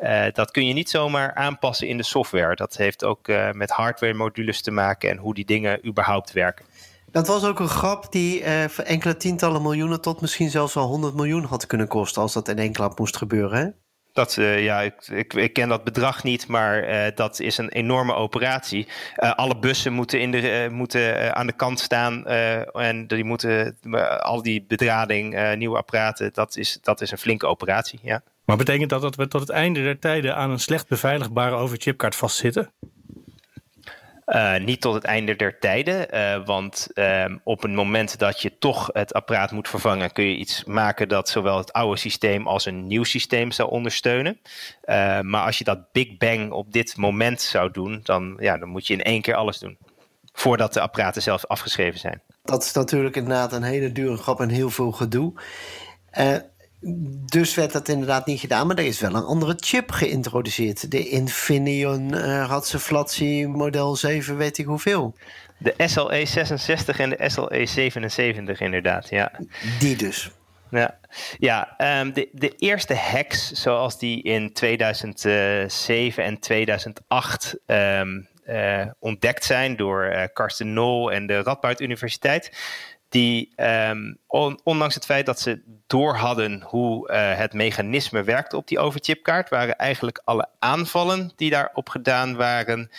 Uh, 0.02 0.24
dat 0.32 0.50
kun 0.50 0.66
je 0.66 0.74
niet 0.74 0.90
zomaar 0.90 1.34
aanpassen 1.34 1.88
in 1.88 1.96
de 1.96 2.02
software. 2.02 2.54
Dat 2.54 2.76
heeft 2.76 3.04
ook 3.04 3.26
met 3.52 3.70
hardware 3.70 4.14
modules 4.14 4.62
te 4.62 4.70
maken 4.70 5.10
en 5.10 5.16
hoe 5.16 5.34
die 5.34 5.44
dingen 5.44 5.86
überhaupt 5.86 6.32
werken. 6.32 6.64
Dat 7.12 7.26
was 7.26 7.44
ook 7.44 7.60
een 7.60 7.68
grap 7.68 8.12
die 8.12 8.40
uh, 8.40 8.64
voor 8.64 8.84
enkele 8.84 9.16
tientallen 9.16 9.62
miljoenen 9.62 10.00
tot 10.00 10.20
misschien 10.20 10.50
zelfs 10.50 10.74
wel 10.74 10.86
100 10.86 11.14
miljoen 11.14 11.44
had 11.44 11.66
kunnen 11.66 11.88
kosten 11.88 12.22
als 12.22 12.32
dat 12.32 12.48
in 12.48 12.58
één 12.58 12.72
klap 12.72 12.98
moest 12.98 13.16
gebeuren. 13.16 13.58
Hè? 13.58 13.68
Dat, 14.12 14.36
uh, 14.36 14.64
ja, 14.64 14.80
ik, 14.80 15.08
ik, 15.08 15.34
ik, 15.34 15.52
ken 15.52 15.68
dat 15.68 15.84
bedrag 15.84 16.22
niet, 16.22 16.46
maar 16.46 16.88
uh, 16.88 17.06
dat 17.14 17.40
is 17.40 17.58
een 17.58 17.68
enorme 17.68 18.14
operatie. 18.14 18.88
alle 19.16 19.58
bussen 19.58 19.92
moeten, 19.92 20.20
in 20.20 20.30
de, 20.30 20.68
moeten 20.70 21.34
aan 21.34 21.46
de 21.46 21.52
kant 21.52 21.80
staan 21.80 22.26
en 22.26 23.06
die 23.06 23.24
moeten 23.24 23.78
al 24.20 24.42
die 24.42 24.64
bedrading, 24.68 25.54
nieuwe 25.56 25.76
apparaten, 25.76 26.30
dat 26.32 26.56
is, 26.56 26.78
dat 26.82 27.00
is 27.00 27.10
een 27.10 27.18
flinke 27.18 27.46
operatie. 27.46 28.00
Ja. 28.02 28.22
Maar 28.44 28.56
betekent 28.56 28.90
dat 28.90 29.02
dat 29.02 29.16
we 29.16 29.28
tot 29.28 29.40
het 29.40 29.50
einde 29.50 29.82
der 29.82 29.98
tijden 29.98 30.36
aan 30.36 30.50
een 30.50 30.60
slecht 30.60 30.88
beveiligbare 30.88 31.54
overchipkaart 31.54 32.16
vastzitten? 32.16 32.72
Uh, 34.26 34.58
niet 34.58 34.80
tot 34.80 34.94
het 34.94 35.04
einde 35.04 35.36
der 35.36 35.58
tijden, 35.58 36.14
uh, 36.14 36.46
want 36.46 36.88
uh, 36.94 37.24
op 37.44 37.62
het 37.62 37.72
moment 37.72 38.18
dat 38.18 38.40
je 38.40 38.58
toch 38.58 38.90
het 38.92 39.12
apparaat 39.14 39.50
moet 39.50 39.68
vervangen, 39.68 40.12
kun 40.12 40.24
je 40.24 40.36
iets 40.36 40.64
maken 40.64 41.08
dat 41.08 41.28
zowel 41.28 41.58
het 41.58 41.72
oude 41.72 41.96
systeem 41.96 42.46
als 42.46 42.66
een 42.66 42.86
nieuw 42.86 43.04
systeem 43.04 43.50
zou 43.50 43.70
ondersteunen. 43.70 44.40
maar 45.22 45.44
als 45.44 45.58
je 45.58 45.64
dat 45.64 45.92
Big 45.92 46.16
Bang 46.16 46.52
op 46.52 46.72
dit 46.72 46.96
moment 46.96 47.40
zou 47.40 47.70
doen, 47.70 48.00
dan, 48.02 48.36
ja, 48.40 48.58
dan 48.58 48.68
moet 48.68 48.86
je 48.86 48.94
in 48.94 49.02
één 49.02 49.22
keer 49.22 49.34
alles 49.34 49.58
doen. 49.58 49.78
Voordat 50.32 50.72
de 50.72 50.80
apparaten 50.80 51.22
zelf 51.22 51.46
afgeschreven 51.46 52.00
zijn. 52.00 52.22
Dat 52.44 52.62
is 52.62 52.72
natuurlijk 52.72 53.16
inderdaad 53.16 53.52
een 53.52 53.62
hele 53.62 53.92
dure 53.92 54.16
grap 54.16 54.40
en 54.40 54.48
heel 54.48 54.70
veel 54.70 54.92
gedoe. 54.92 55.32
Dus 57.24 57.54
werd 57.54 57.72
dat 57.72 57.88
inderdaad 57.88 58.26
niet 58.26 58.40
gedaan, 58.40 58.66
maar 58.66 58.76
er 58.76 58.84
is 58.84 59.00
wel 59.00 59.14
een 59.14 59.24
andere 59.24 59.54
chip 59.56 59.90
geïntroduceerd. 59.90 60.90
De 60.90 61.08
Infineon 61.08 62.14
uh, 62.14 63.46
model 63.46 63.96
7, 63.96 64.36
weet 64.36 64.58
ik 64.58 64.66
hoeveel. 64.66 65.14
De 65.58 65.74
SLE 65.76 66.26
66 66.26 66.98
en 66.98 67.10
de 67.10 67.28
SLE 67.28 67.66
77 67.66 68.60
inderdaad, 68.60 69.08
ja. 69.08 69.32
Die 69.78 69.96
dus. 69.96 70.30
Ja, 70.70 70.98
ja 71.38 71.74
um, 72.00 72.12
de, 72.12 72.28
de 72.32 72.54
eerste 72.56 72.94
hacks 72.94 73.50
zoals 73.50 73.98
die 73.98 74.22
in 74.22 74.52
2007 74.52 76.24
en 76.24 76.38
2008 76.38 77.56
um, 77.66 78.28
uh, 78.46 78.86
ontdekt 78.98 79.44
zijn 79.44 79.76
door 79.76 80.04
uh, 80.04 80.22
Karsten 80.32 80.72
Nol 80.72 81.12
en 81.12 81.26
de 81.26 81.42
Radboud 81.42 81.80
Universiteit 81.80 82.52
die 83.12 83.52
on, 84.26 84.60
ondanks 84.62 84.94
het 84.94 85.04
feit 85.04 85.26
dat 85.26 85.40
ze 85.40 85.62
door 85.86 86.16
hadden 86.16 86.62
hoe 86.62 87.10
uh, 87.10 87.36
het 87.36 87.52
mechanisme 87.52 88.22
werkte 88.22 88.56
op 88.56 88.68
die 88.68 88.78
overchipkaart, 88.78 89.48
waren 89.48 89.76
eigenlijk 89.76 90.20
alle 90.24 90.48
aanvallen 90.58 91.32
die 91.36 91.50
daarop 91.50 91.88
gedaan 91.88 92.36
waren, 92.36 92.90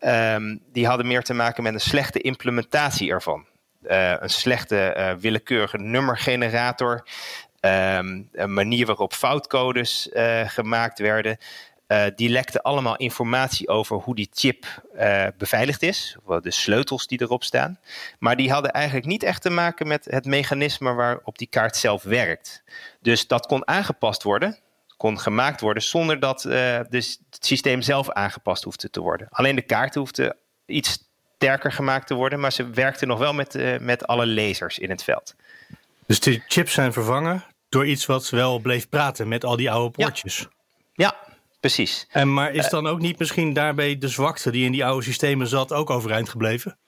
um, 0.00 0.60
die 0.72 0.86
hadden 0.86 1.06
meer 1.06 1.22
te 1.22 1.34
maken 1.34 1.62
met 1.62 1.74
een 1.74 1.80
slechte 1.80 2.20
implementatie 2.20 3.10
ervan. 3.10 3.46
Uh, 3.82 4.14
een 4.18 4.30
slechte 4.30 4.94
uh, 4.96 5.12
willekeurige 5.20 5.78
nummergenerator, 5.78 7.06
um, 7.60 8.28
een 8.32 8.54
manier 8.54 8.86
waarop 8.86 9.12
foutcodes 9.12 10.10
gemaakt 10.46 10.98
werden. 10.98 11.38
Uh, 11.88 12.04
die 12.16 12.28
lekten 12.28 12.62
allemaal 12.62 12.96
informatie 12.96 13.68
over 13.68 13.96
hoe 13.96 14.14
die 14.14 14.28
chip 14.32 14.66
uh, 14.98 15.26
beveiligd 15.38 15.82
is, 15.82 16.16
de 16.40 16.50
sleutels 16.50 17.06
die 17.06 17.20
erop 17.20 17.44
staan. 17.44 17.80
Maar 18.18 18.36
die 18.36 18.50
hadden 18.50 18.72
eigenlijk 18.72 19.06
niet 19.06 19.22
echt 19.22 19.42
te 19.42 19.50
maken 19.50 19.86
met 19.86 20.04
het 20.04 20.24
mechanisme 20.24 20.92
waarop 20.92 21.38
die 21.38 21.46
kaart 21.46 21.76
zelf 21.76 22.02
werkt. 22.02 22.62
Dus 23.00 23.26
dat 23.26 23.46
kon 23.46 23.68
aangepast 23.68 24.22
worden, 24.22 24.58
kon 24.96 25.20
gemaakt 25.20 25.60
worden 25.60 25.82
zonder 25.82 26.20
dat 26.20 26.44
uh, 26.44 26.80
dus 26.88 27.20
het 27.30 27.46
systeem 27.46 27.82
zelf 27.82 28.10
aangepast 28.10 28.64
hoefde 28.64 28.90
te 28.90 29.00
worden. 29.00 29.28
Alleen 29.30 29.56
de 29.56 29.62
kaarten 29.62 30.00
hoefden 30.00 30.36
iets 30.66 31.08
sterker 31.34 31.72
gemaakt 31.72 32.06
te 32.06 32.14
worden, 32.14 32.40
maar 32.40 32.52
ze 32.52 32.70
werkten 32.70 33.08
nog 33.08 33.18
wel 33.18 33.32
met, 33.32 33.80
met 33.80 34.06
alle 34.06 34.26
lasers 34.26 34.78
in 34.78 34.90
het 34.90 35.02
veld. 35.02 35.34
Dus 36.06 36.20
de 36.20 36.42
chips 36.48 36.72
zijn 36.72 36.92
vervangen 36.92 37.44
door 37.68 37.86
iets 37.86 38.06
wat 38.06 38.30
wel 38.30 38.58
bleef 38.58 38.88
praten 38.88 39.28
met 39.28 39.44
al 39.44 39.56
die 39.56 39.70
oude 39.70 39.90
poortjes. 39.90 40.38
Ja. 40.38 40.48
ja. 40.92 41.25
Precies. 41.60 42.06
En 42.10 42.34
maar 42.34 42.52
is 42.52 42.68
dan 42.68 42.86
ook 42.86 43.00
niet 43.00 43.18
misschien 43.18 43.52
daarbij 43.52 43.98
de 43.98 44.08
zwakte 44.08 44.50
die 44.50 44.64
in 44.64 44.72
die 44.72 44.84
oude 44.84 45.04
systemen 45.04 45.46
zat 45.46 45.72
ook 45.72 45.90
overeind 45.90 46.28
gebleven? 46.28 46.78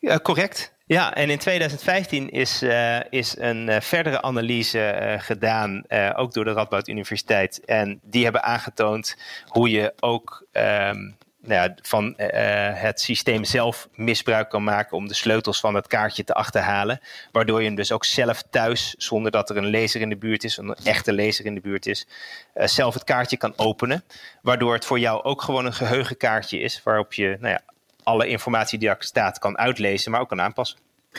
Ja, 0.00 0.18
correct. 0.18 0.74
Ja, 0.86 1.14
en 1.14 1.30
in 1.30 1.38
2015 1.38 2.30
is, 2.30 2.62
uh, 2.62 3.00
is 3.10 3.36
een 3.38 3.68
uh, 3.68 3.80
verdere 3.80 4.22
analyse 4.22 4.98
uh, 5.00 5.20
gedaan, 5.20 5.84
ook 6.14 6.32
door 6.32 6.44
de 6.44 6.52
Radboud 6.52 6.88
Universiteit. 6.88 7.64
En 7.64 8.00
die 8.02 8.24
hebben 8.24 8.42
aangetoond 8.42 9.16
hoe 9.46 9.70
je 9.70 9.92
ook 10.00 10.46
um, 10.52 11.16
nou 11.46 11.70
van 11.82 12.14
het 12.16 13.00
systeem 13.00 13.44
zelf 13.44 13.88
misbruik 13.94 14.50
kan 14.50 14.64
maken 14.64 14.96
om 14.96 15.08
de 15.08 15.14
sleutels 15.14 15.60
van 15.60 15.74
het 15.74 15.86
kaartje 15.86 16.24
te 16.24 16.34
achterhalen. 16.34 17.00
Waardoor 17.32 17.60
je 17.60 17.66
hem 17.66 17.74
dus 17.74 17.92
ook 17.92 18.04
zelf 18.04 18.42
thuis, 18.50 18.94
zonder 18.98 19.30
dat 19.30 19.50
er 19.50 19.56
een 19.56 19.66
lezer 19.66 20.00
in 20.00 20.08
de 20.08 20.16
buurt 20.16 20.44
is, 20.44 20.56
een 20.56 20.74
echte 20.74 21.12
lezer 21.12 21.44
in 21.44 21.54
de 21.54 21.60
buurt 21.60 21.86
is, 21.86 22.06
zelf 22.54 22.94
het 22.94 23.04
kaartje 23.04 23.36
kan 23.36 23.52
openen. 23.56 24.04
Waardoor 24.42 24.74
het 24.74 24.84
voor 24.84 24.98
jou 24.98 25.22
ook 25.22 25.42
gewoon 25.42 25.66
een 25.66 25.74
geheugenkaartje 25.74 26.58
is, 26.58 26.80
waarop 26.84 27.12
je 27.12 27.36
nou 27.40 27.52
ja, 27.52 27.60
alle 28.02 28.26
informatie 28.26 28.78
die 28.78 28.88
er 28.88 28.96
staat 28.98 29.38
kan 29.38 29.58
uitlezen, 29.58 30.10
maar 30.10 30.20
ook 30.20 30.28
kan 30.28 30.40
aanpassen. 30.40 30.78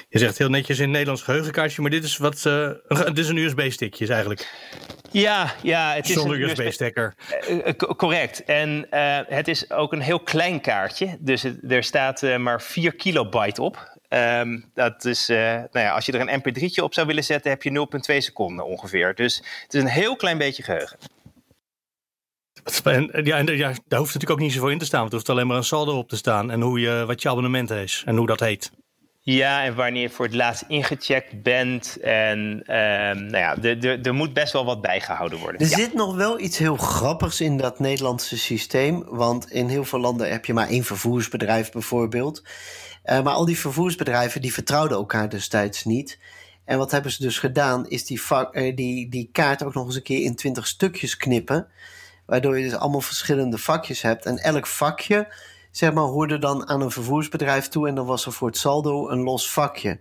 Je 0.09 0.19
zegt 0.19 0.37
heel 0.37 0.49
netjes 0.49 0.79
in 0.79 0.91
Nederlands 0.91 1.21
geheugenkaartje, 1.21 1.81
maar 1.81 1.91
dit 1.91 2.03
is 2.03 2.17
wat. 2.17 2.43
Het 2.87 3.17
is 3.17 3.29
een 3.29 3.37
USB-stickje, 3.37 4.07
eigenlijk. 4.07 4.47
Ja, 5.21 5.53
ja. 5.63 5.93
Het 5.93 6.07
Zonder 6.07 6.41
USB-stekker. 6.41 7.13
USB 7.49 7.81
uh, 7.81 7.95
correct. 7.95 8.43
En 8.43 8.87
uh, 8.91 9.19
het 9.27 9.47
is 9.47 9.71
ook 9.71 9.93
een 9.93 10.01
heel 10.01 10.19
klein 10.19 10.61
kaartje. 10.61 11.17
Dus 11.19 11.41
het, 11.41 11.71
er 11.71 11.83
staat 11.83 12.21
maar 12.21 12.61
4 12.61 12.95
kilobyte 12.95 13.61
op. 13.61 13.95
Um, 14.09 14.71
dat 14.73 15.05
is, 15.05 15.27
nou 15.27 15.67
ja, 15.71 15.91
als 15.91 16.05
je 16.05 16.11
er 16.11 16.29
een 16.29 16.41
mp3'tje 16.41 16.83
op 16.83 16.93
zou 16.93 17.07
willen 17.07 17.23
zetten, 17.23 17.51
heb 17.51 17.63
je 17.63 17.87
0,2 18.11 18.17
seconden 18.17 18.65
ongeveer. 18.65 19.15
Dus 19.15 19.35
het 19.63 19.73
is 19.73 19.81
een 19.81 19.87
heel 19.87 20.15
klein 20.15 20.37
beetje 20.37 20.63
geheugen. 20.63 20.97
En, 22.83 23.09
ja, 23.23 23.37
en 23.37 23.57
ja, 23.57 23.67
daar 23.87 23.99
hoeft 23.99 24.13
natuurlijk 24.13 24.29
ook 24.29 24.39
niet 24.39 24.53
zoveel 24.53 24.69
in 24.69 24.77
te 24.77 24.85
staan. 24.85 24.99
Want 24.99 25.11
er 25.11 25.17
hoeft 25.17 25.29
alleen 25.29 25.47
maar 25.47 25.57
een 25.57 25.63
saldo 25.63 25.97
op 25.97 26.09
te 26.09 26.15
staan. 26.15 26.51
En 26.51 26.61
hoe 26.61 26.79
je, 26.79 27.03
wat 27.07 27.21
je 27.21 27.29
abonnement 27.29 27.69
is 27.69 28.03
en 28.05 28.15
hoe 28.15 28.27
dat 28.27 28.39
heet. 28.39 28.71
Ja, 29.29 29.63
en 29.63 29.75
wanneer 29.75 30.01
je 30.01 30.09
voor 30.09 30.25
het 30.25 30.33
laatst 30.33 30.63
ingecheckt 30.67 31.41
bent. 31.41 31.97
En 31.99 32.39
um, 32.39 33.25
nou 33.25 33.37
ja, 33.37 33.57
er 34.03 34.13
moet 34.13 34.33
best 34.33 34.53
wel 34.53 34.65
wat 34.65 34.81
bijgehouden 34.81 35.39
worden. 35.39 35.61
Er 35.61 35.67
zit 35.67 35.93
nog 35.93 36.15
wel 36.15 36.39
iets 36.39 36.57
heel 36.57 36.75
grappigs 36.77 37.41
in 37.41 37.57
dat 37.57 37.79
Nederlandse 37.79 38.37
systeem. 38.37 39.03
Want 39.07 39.51
in 39.51 39.67
heel 39.67 39.83
veel 39.83 39.99
landen 39.99 40.31
heb 40.31 40.45
je 40.45 40.53
maar 40.53 40.67
één 40.67 40.83
vervoersbedrijf 40.83 41.71
bijvoorbeeld. 41.71 42.43
Uh, 43.05 43.21
maar 43.21 43.33
al 43.33 43.45
die 43.45 43.59
vervoersbedrijven 43.59 44.41
die 44.41 44.53
vertrouwden 44.53 44.97
elkaar 44.97 45.29
destijds 45.29 45.85
niet. 45.85 46.19
En 46.65 46.77
wat 46.77 46.91
hebben 46.91 47.11
ze 47.11 47.21
dus 47.21 47.39
gedaan, 47.39 47.87
is 47.87 48.05
die, 48.05 48.21
uh, 48.51 48.75
die, 48.75 49.09
die 49.09 49.29
kaart 49.31 49.63
ook 49.63 49.73
nog 49.73 49.85
eens 49.85 49.95
een 49.95 50.01
keer 50.01 50.23
in 50.23 50.35
twintig 50.35 50.67
stukjes 50.67 51.17
knippen. 51.17 51.67
Waardoor 52.25 52.57
je 52.57 52.63
dus 52.63 52.77
allemaal 52.77 53.01
verschillende 53.01 53.57
vakjes 53.57 54.01
hebt. 54.01 54.25
En 54.25 54.37
elk 54.37 54.67
vakje 54.67 55.27
zeg 55.77 55.93
maar, 55.93 56.03
hoorde 56.03 56.39
dan 56.39 56.67
aan 56.67 56.81
een 56.81 56.91
vervoersbedrijf 56.91 57.67
toe 57.67 57.87
en 57.87 57.95
dan 57.95 58.05
was 58.05 58.25
er 58.25 58.31
voor 58.31 58.47
het 58.47 58.57
saldo 58.57 59.09
een 59.09 59.23
los 59.23 59.51
vakje. 59.51 59.99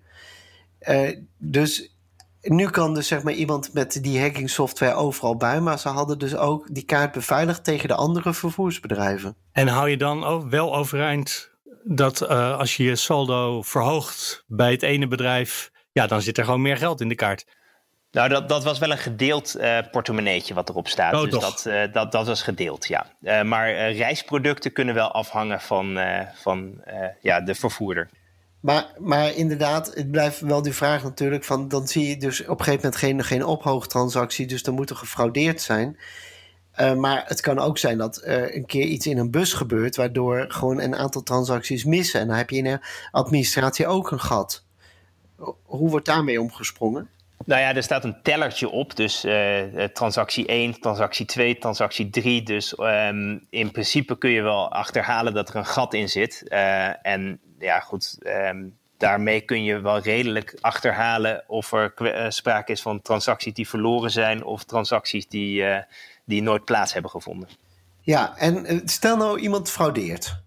Uh, 0.80 1.16
dus 1.38 1.96
nu 2.40 2.70
kan 2.70 2.94
dus 2.94 3.08
zeg 3.08 3.22
maar 3.22 3.32
iemand 3.32 3.72
met 3.72 4.02
die 4.02 4.20
hacking 4.20 4.50
software 4.50 4.94
overal 4.94 5.36
bij, 5.36 5.60
maar 5.60 5.78
ze 5.78 5.88
hadden 5.88 6.18
dus 6.18 6.36
ook 6.36 6.74
die 6.74 6.84
kaart 6.84 7.12
beveiligd 7.12 7.64
tegen 7.64 7.88
de 7.88 7.94
andere 7.94 8.34
vervoersbedrijven. 8.34 9.36
En 9.52 9.68
hou 9.68 9.88
je 9.88 9.96
dan 9.96 10.24
ook 10.24 10.50
wel 10.50 10.76
overeind 10.76 11.50
dat 11.84 12.22
uh, 12.22 12.58
als 12.58 12.76
je 12.76 12.84
je 12.84 12.96
saldo 12.96 13.62
verhoogt 13.62 14.44
bij 14.46 14.70
het 14.70 14.82
ene 14.82 15.08
bedrijf, 15.08 15.70
ja, 15.92 16.06
dan 16.06 16.22
zit 16.22 16.38
er 16.38 16.44
gewoon 16.44 16.62
meer 16.62 16.76
geld 16.76 17.00
in 17.00 17.08
de 17.08 17.14
kaart. 17.14 17.46
Nou, 18.16 18.28
dat, 18.28 18.48
dat 18.48 18.64
was 18.64 18.78
wel 18.78 18.90
een 18.90 18.98
gedeeld 18.98 19.56
uh, 19.56 19.78
portemonneetje 19.90 20.54
wat 20.54 20.68
erop 20.68 20.88
staat. 20.88 21.14
Oh, 21.14 21.22
dus 21.22 21.30
toch? 21.30 21.40
Dat, 21.40 21.66
uh, 21.66 21.92
dat, 21.92 22.12
dat 22.12 22.26
was 22.26 22.42
gedeeld, 22.42 22.86
ja. 22.86 23.06
Uh, 23.22 23.42
maar 23.42 23.90
reisproducten 23.90 24.72
kunnen 24.72 24.94
wel 24.94 25.12
afhangen 25.12 25.60
van, 25.60 25.98
van 26.34 26.82
ja, 27.20 27.40
de 27.40 27.54
vervoerder. 27.54 28.08
Maar, 28.60 28.86
maar 28.98 29.34
inderdaad, 29.34 29.94
het 29.94 30.10
blijft 30.10 30.40
wel 30.40 30.62
die 30.62 30.72
vraag 30.72 31.02
natuurlijk 31.02 31.44
van... 31.44 31.68
dan 31.68 31.88
zie 31.88 32.08
je 32.08 32.16
dus 32.16 32.40
op 32.40 32.58
een 32.58 32.64
gegeven 32.64 32.80
moment 32.84 32.96
geen, 32.96 33.24
geen 33.24 33.44
ophoogtransactie... 33.44 34.46
dus 34.46 34.62
dan 34.62 34.74
moet 34.74 34.90
er 34.90 34.96
gefraudeerd 34.96 35.62
zijn. 35.62 35.98
maar 36.96 37.24
het 37.26 37.40
kan 37.40 37.58
ook 37.58 37.78
zijn 37.78 37.98
dat 37.98 38.20
een 38.24 38.66
keer 38.66 38.84
iets 38.84 39.06
in 39.06 39.18
een 39.18 39.30
bus 39.30 39.52
gebeurt... 39.52 39.96
waardoor 39.96 40.44
gewoon 40.48 40.80
een 40.80 40.96
aantal 40.96 41.22
transacties 41.22 41.84
missen. 41.84 42.20
En 42.20 42.26
dan 42.26 42.36
heb 42.36 42.50
je 42.50 42.56
in 42.56 42.64
de 42.64 42.78
administratie 43.10 43.86
ook 43.86 44.10
een 44.10 44.20
gat. 44.20 44.64
Hoe 45.62 45.90
wordt 45.90 46.06
daarmee 46.06 46.40
omgesprongen? 46.40 47.08
Nou 47.44 47.60
ja, 47.60 47.74
er 47.74 47.82
staat 47.82 48.04
een 48.04 48.22
tellertje 48.22 48.68
op. 48.68 48.96
Dus 48.96 49.24
uh, 49.24 49.84
transactie 49.84 50.46
1, 50.46 50.80
transactie 50.80 51.26
2, 51.26 51.58
transactie 51.58 52.10
3. 52.10 52.42
Dus 52.42 52.78
um, 52.78 53.46
in 53.50 53.70
principe 53.70 54.18
kun 54.18 54.30
je 54.30 54.42
wel 54.42 54.72
achterhalen 54.72 55.34
dat 55.34 55.48
er 55.48 55.56
een 55.56 55.66
gat 55.66 55.94
in 55.94 56.08
zit. 56.08 56.44
Uh, 56.48 57.06
en 57.06 57.40
ja, 57.58 57.80
goed, 57.80 58.18
um, 58.22 58.76
daarmee 58.98 59.40
kun 59.40 59.64
je 59.64 59.80
wel 59.80 59.98
redelijk 59.98 60.58
achterhalen 60.60 61.44
of 61.46 61.72
er 61.72 61.92
sprake 62.32 62.72
is 62.72 62.82
van 62.82 63.02
transacties 63.02 63.54
die 63.54 63.68
verloren 63.68 64.10
zijn 64.10 64.44
of 64.44 64.64
transacties 64.64 65.28
die, 65.28 65.64
die 66.24 66.42
nooit 66.42 66.64
plaats 66.64 66.92
hebben 66.92 67.10
gevonden. 67.10 67.48
Ja, 68.00 68.36
en 68.36 68.82
stel 68.84 69.16
nou 69.16 69.38
iemand 69.38 69.70
fraudeert. 69.70 70.44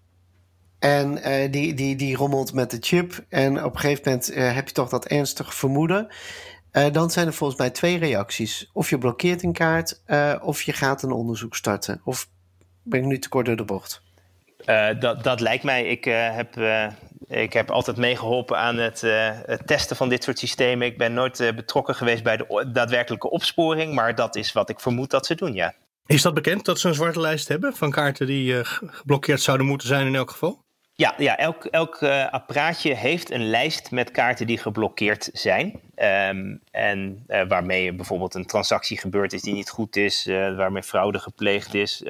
En 0.78 1.14
die, 1.50 1.74
die, 1.74 1.96
die 1.96 2.16
rommelt 2.16 2.52
met 2.52 2.70
de 2.70 2.78
chip. 2.80 3.24
En 3.28 3.64
op 3.64 3.74
een 3.74 3.80
gegeven 3.80 4.02
moment 4.04 4.54
heb 4.54 4.68
je 4.68 4.74
toch 4.74 4.88
dat 4.88 5.06
ernstige 5.06 5.52
vermoeden. 5.52 6.08
Uh, 6.72 6.92
dan 6.92 7.10
zijn 7.10 7.26
er 7.26 7.32
volgens 7.32 7.58
mij 7.58 7.70
twee 7.70 7.98
reacties. 7.98 8.70
Of 8.72 8.90
je 8.90 8.98
blokkeert 8.98 9.42
een 9.42 9.52
kaart, 9.52 10.02
uh, 10.06 10.34
of 10.40 10.62
je 10.62 10.72
gaat 10.72 11.02
een 11.02 11.12
onderzoek 11.12 11.56
starten. 11.56 12.00
Of 12.04 12.28
ben 12.82 13.00
ik 13.00 13.06
nu 13.06 13.18
te 13.18 13.28
kort 13.28 13.46
door 13.46 13.56
de 13.56 13.64
bocht? 13.64 14.02
Uh, 14.66 14.88
dat, 15.00 15.24
dat 15.24 15.40
lijkt 15.40 15.64
mij. 15.64 15.86
Ik, 15.86 16.04
heb, 16.04 16.56
ik 17.28 17.52
heb 17.52 17.70
altijd 17.70 17.96
meegeholpen 17.96 18.58
aan 18.58 18.76
het, 18.76 19.00
het, 19.00 19.66
testen 19.66 19.96
van 19.96 20.08
dit 20.08 20.24
soort 20.24 20.38
systemen. 20.38 20.86
Ik 20.86 20.98
ben 20.98 21.12
nooit 21.12 21.52
betrokken 21.56 21.94
geweest 21.94 22.22
bij 22.22 22.36
de 22.36 22.70
daadwerkelijke 22.72 23.30
opsporing. 23.30 23.94
Maar 23.94 24.14
dat 24.14 24.36
is 24.36 24.52
wat 24.52 24.68
ik 24.68 24.80
vermoed 24.80 25.10
dat 25.10 25.26
ze 25.26 25.34
doen, 25.34 25.54
ja. 25.54 25.74
Is 26.06 26.22
dat 26.22 26.34
bekend 26.34 26.64
dat 26.64 26.78
ze 26.78 26.88
een 26.88 26.94
zwarte 26.94 27.20
lijst 27.20 27.48
hebben 27.48 27.76
van 27.76 27.90
kaarten 27.90 28.26
die 28.26 28.64
geblokkeerd 28.64 29.40
zouden 29.40 29.66
moeten 29.66 29.88
zijn 29.88 30.06
in 30.06 30.14
elk 30.14 30.30
geval? 30.30 30.62
Ja, 31.00 31.14
ja 31.18 31.36
elk, 31.36 31.64
elk 31.64 32.00
uh, 32.00 32.30
apparaatje 32.30 32.94
heeft 32.94 33.30
een 33.30 33.50
lijst 33.50 33.90
met 33.90 34.10
kaarten 34.10 34.46
die 34.46 34.58
geblokkeerd 34.58 35.30
zijn. 35.32 35.80
Um, 35.96 36.60
en 36.70 37.24
uh, 37.28 37.42
waarmee 37.48 37.92
bijvoorbeeld 37.92 38.34
een 38.34 38.46
transactie 38.46 38.98
gebeurd 38.98 39.32
is 39.32 39.42
die 39.42 39.54
niet 39.54 39.70
goed 39.70 39.96
is, 39.96 40.26
uh, 40.26 40.56
waarmee 40.56 40.82
fraude 40.82 41.18
gepleegd 41.18 41.74
is. 41.74 42.02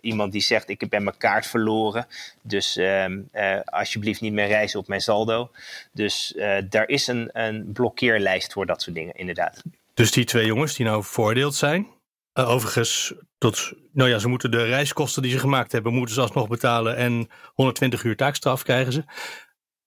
iemand 0.00 0.32
die 0.32 0.40
zegt: 0.40 0.68
Ik 0.68 0.88
ben 0.88 1.04
mijn 1.04 1.16
kaart 1.16 1.46
verloren, 1.46 2.06
dus 2.42 2.76
um, 2.76 3.28
alsjeblieft 3.64 4.20
niet 4.20 4.32
meer 4.32 4.46
reizen 4.46 4.78
op 4.78 4.88
mijn 4.88 5.00
saldo. 5.00 5.50
Dus 5.92 6.36
daar 6.68 6.88
is 6.88 7.06
een, 7.06 7.30
een 7.32 7.72
blokkeerlijst 7.72 8.52
voor 8.52 8.66
dat 8.66 8.82
soort 8.82 8.96
dingen, 8.96 9.14
inderdaad. 9.14 9.62
Dus 9.94 10.10
die 10.10 10.24
twee 10.24 10.46
jongens 10.46 10.76
die 10.76 10.86
nou 10.86 11.04
veroordeeld 11.04 11.54
zijn, 11.54 11.86
uh, 12.38 12.50
overigens, 12.50 13.14
tot, 13.38 13.72
nou 13.92 14.10
ja, 14.10 14.18
ze 14.18 14.28
moeten 14.28 14.50
de 14.50 14.64
reiskosten 14.64 15.22
die 15.22 15.30
ze 15.30 15.38
gemaakt 15.38 15.72
hebben, 15.72 15.94
moeten 15.94 16.14
ze 16.14 16.20
alsnog 16.20 16.48
betalen. 16.48 16.96
En 16.96 17.28
120 17.54 18.04
uur 18.04 18.16
taakstraf 18.16 18.62
krijgen 18.62 18.92
ze. 18.92 19.04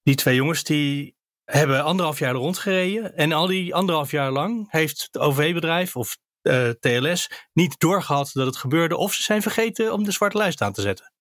Die 0.03 0.15
twee 0.15 0.35
jongens 0.35 0.63
die 0.63 1.15
hebben 1.45 1.83
anderhalf 1.83 2.19
jaar 2.19 2.29
er 2.29 2.35
rondgereden. 2.35 3.15
En 3.15 3.31
al 3.31 3.47
die 3.47 3.75
anderhalf 3.75 4.11
jaar 4.11 4.31
lang 4.31 4.71
heeft 4.71 5.01
het 5.11 5.21
OV-bedrijf 5.21 5.95
of 5.95 6.17
uh, 6.41 6.69
TLS 6.69 7.29
niet 7.53 7.79
doorgehad 7.79 8.31
dat 8.33 8.45
het 8.45 8.57
gebeurde. 8.57 8.97
Of 8.97 9.13
ze 9.13 9.21
zijn 9.21 9.41
vergeten 9.41 9.93
om 9.93 10.03
de 10.03 10.11
zwarte 10.11 10.37
lijst 10.37 10.61
aan 10.61 10.73
te 10.73 10.81
zetten. 10.81 11.11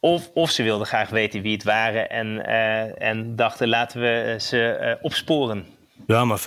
Of, 0.00 0.30
of 0.34 0.50
ze 0.50 0.62
wilden 0.62 0.86
graag 0.86 1.10
weten 1.10 1.42
wie 1.42 1.52
het 1.52 1.62
waren 1.62 2.10
en, 2.10 2.26
uh, 2.26 3.02
en 3.02 3.36
dachten 3.36 3.68
laten 3.68 4.00
we 4.00 4.36
ze 4.40 4.98
opsporen. 5.02 5.66
Ja, 6.06 6.24
maar 6.24 6.40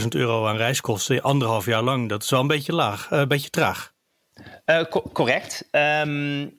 15.000 0.00 0.08
euro 0.08 0.46
aan 0.46 0.56
reiskosten 0.56 1.22
anderhalf 1.22 1.64
jaar 1.64 1.82
lang, 1.82 2.08
dat 2.08 2.22
is 2.22 2.30
wel 2.30 2.40
een 2.40 2.46
beetje 2.46 2.72
laag, 2.72 3.10
uh, 3.10 3.18
een 3.18 3.28
beetje 3.28 3.50
traag. 3.50 3.92
Co 4.88 5.02
correct. 5.12 5.68
Um, 5.70 6.56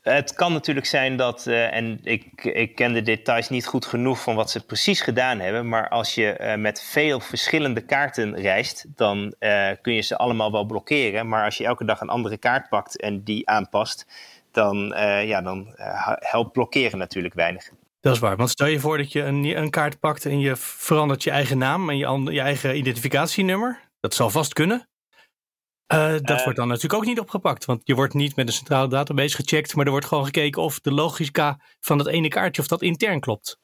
het 0.00 0.34
kan 0.34 0.52
natuurlijk 0.52 0.86
zijn 0.86 1.16
dat, 1.16 1.46
uh, 1.46 1.74
en 1.74 2.00
ik, 2.02 2.44
ik 2.44 2.74
ken 2.74 2.92
de 2.92 3.02
details 3.02 3.48
niet 3.48 3.66
goed 3.66 3.86
genoeg 3.86 4.22
van 4.22 4.34
wat 4.34 4.50
ze 4.50 4.64
precies 4.66 5.00
gedaan 5.00 5.40
hebben, 5.40 5.68
maar 5.68 5.88
als 5.88 6.14
je 6.14 6.54
met 6.58 6.82
veel 6.82 7.20
verschillende 7.20 7.80
kaarten 7.80 8.36
reist, 8.36 8.86
dan 8.96 9.34
kun 9.82 9.94
je 9.94 10.00
ze 10.00 10.16
allemaal 10.16 10.52
wel 10.52 10.64
blokkeren. 10.64 11.28
Maar 11.28 11.44
als 11.44 11.56
je 11.56 11.64
elke 11.64 11.84
dag 11.84 12.00
een 12.00 12.08
andere 12.08 12.36
kaart 12.36 12.68
pakt 12.68 13.00
en 13.00 13.22
die 13.22 13.48
aanpast, 13.48 14.06
dan, 14.50 14.94
ja, 15.24 15.42
dan 15.42 15.72
helpt 16.18 16.52
blokkeren 16.52 16.98
natuurlijk 16.98 17.34
weinig. 17.34 17.70
Dat 18.02 18.14
is 18.14 18.20
waar. 18.20 18.36
Want 18.36 18.50
stel 18.50 18.66
je 18.66 18.80
voor 18.80 18.98
dat 18.98 19.12
je 19.12 19.22
een, 19.22 19.44
een 19.44 19.70
kaart 19.70 19.98
pakt 19.98 20.26
en 20.26 20.40
je 20.40 20.56
verandert 20.56 21.22
je 21.22 21.30
eigen 21.30 21.58
naam 21.58 21.90
en 21.90 21.96
je, 21.96 22.32
je 22.32 22.40
eigen 22.40 22.76
identificatienummer. 22.76 23.90
Dat 24.00 24.14
zal 24.14 24.30
vast 24.30 24.52
kunnen. 24.52 24.88
Uh, 25.92 26.12
dat 26.12 26.30
uh, 26.30 26.42
wordt 26.42 26.58
dan 26.58 26.68
natuurlijk 26.68 26.94
ook 26.94 27.04
niet 27.04 27.20
opgepakt. 27.20 27.64
Want 27.64 27.80
je 27.84 27.94
wordt 27.94 28.14
niet 28.14 28.36
met 28.36 28.46
een 28.46 28.52
centrale 28.52 28.88
database 28.88 29.36
gecheckt, 29.36 29.74
maar 29.74 29.84
er 29.84 29.90
wordt 29.90 30.06
gewoon 30.06 30.24
gekeken 30.24 30.62
of 30.62 30.80
de 30.80 30.92
logica 30.92 31.60
van 31.80 31.98
dat 31.98 32.06
ene 32.06 32.28
kaartje 32.28 32.62
of 32.62 32.68
dat 32.68 32.82
intern 32.82 33.20
klopt. 33.20 33.60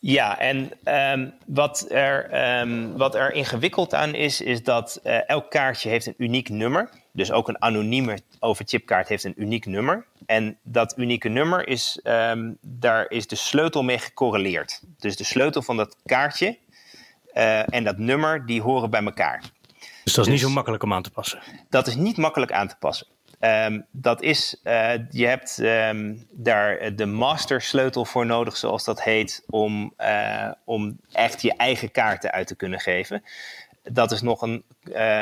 Ja, 0.00 0.38
en 0.38 0.72
um, 0.84 1.34
wat, 1.46 1.86
er, 1.90 2.44
um, 2.60 2.96
wat 2.96 3.14
er 3.14 3.32
ingewikkeld 3.32 3.94
aan 3.94 4.14
is, 4.14 4.40
is 4.40 4.62
dat 4.62 5.00
uh, 5.04 5.28
elk 5.28 5.50
kaartje 5.50 5.88
heeft 5.88 6.06
een 6.06 6.14
uniek 6.16 6.48
nummer. 6.48 6.90
Dus 7.12 7.32
ook 7.32 7.48
een 7.48 7.62
anonieme 7.62 8.18
overchipkaart 8.38 9.08
heeft 9.08 9.24
een 9.24 9.42
uniek 9.42 9.66
nummer. 9.66 10.06
En 10.26 10.58
dat 10.62 10.94
unieke 10.98 11.28
nummer 11.28 11.68
is, 11.68 12.00
um, 12.04 12.58
daar 12.60 13.10
is 13.10 13.26
de 13.26 13.36
sleutel 13.36 13.82
mee 13.82 13.98
gecorreleerd. 13.98 14.82
Dus 14.98 15.16
de 15.16 15.24
sleutel 15.24 15.62
van 15.62 15.76
dat 15.76 15.96
kaartje 16.04 16.58
uh, 17.34 17.74
en 17.74 17.84
dat 17.84 17.98
nummer, 17.98 18.46
die 18.46 18.62
horen 18.62 18.90
bij 18.90 19.04
elkaar. 19.04 19.40
Dus 19.40 19.48
dat 20.04 20.06
is 20.06 20.14
dus, 20.14 20.26
niet 20.28 20.40
zo 20.40 20.50
makkelijk 20.50 20.82
om 20.82 20.92
aan 20.92 21.02
te 21.02 21.10
passen? 21.10 21.42
Dat 21.68 21.86
is 21.86 21.94
niet 21.94 22.16
makkelijk 22.16 22.52
aan 22.52 22.68
te 22.68 22.76
passen. 22.78 23.06
Ehm, 23.38 23.80
dat 23.90 24.22
is, 24.22 24.60
uh, 24.64 24.92
je 25.10 25.26
hebt 25.26 25.58
um, 25.58 26.26
daar 26.30 26.94
de 26.94 27.06
mastersleutel 27.06 28.04
voor 28.04 28.26
nodig, 28.26 28.56
zoals 28.56 28.84
dat 28.84 29.02
heet, 29.02 29.44
om, 29.46 29.94
uh, 29.98 30.50
om 30.64 30.98
echt 31.12 31.42
je 31.42 31.56
eigen 31.56 31.90
kaarten 31.90 32.30
uit 32.30 32.46
te 32.46 32.56
kunnen 32.56 32.80
geven. 32.80 33.22
Dat 33.82 34.12
is 34.12 34.20
nog 34.20 34.42
een, 34.42 34.64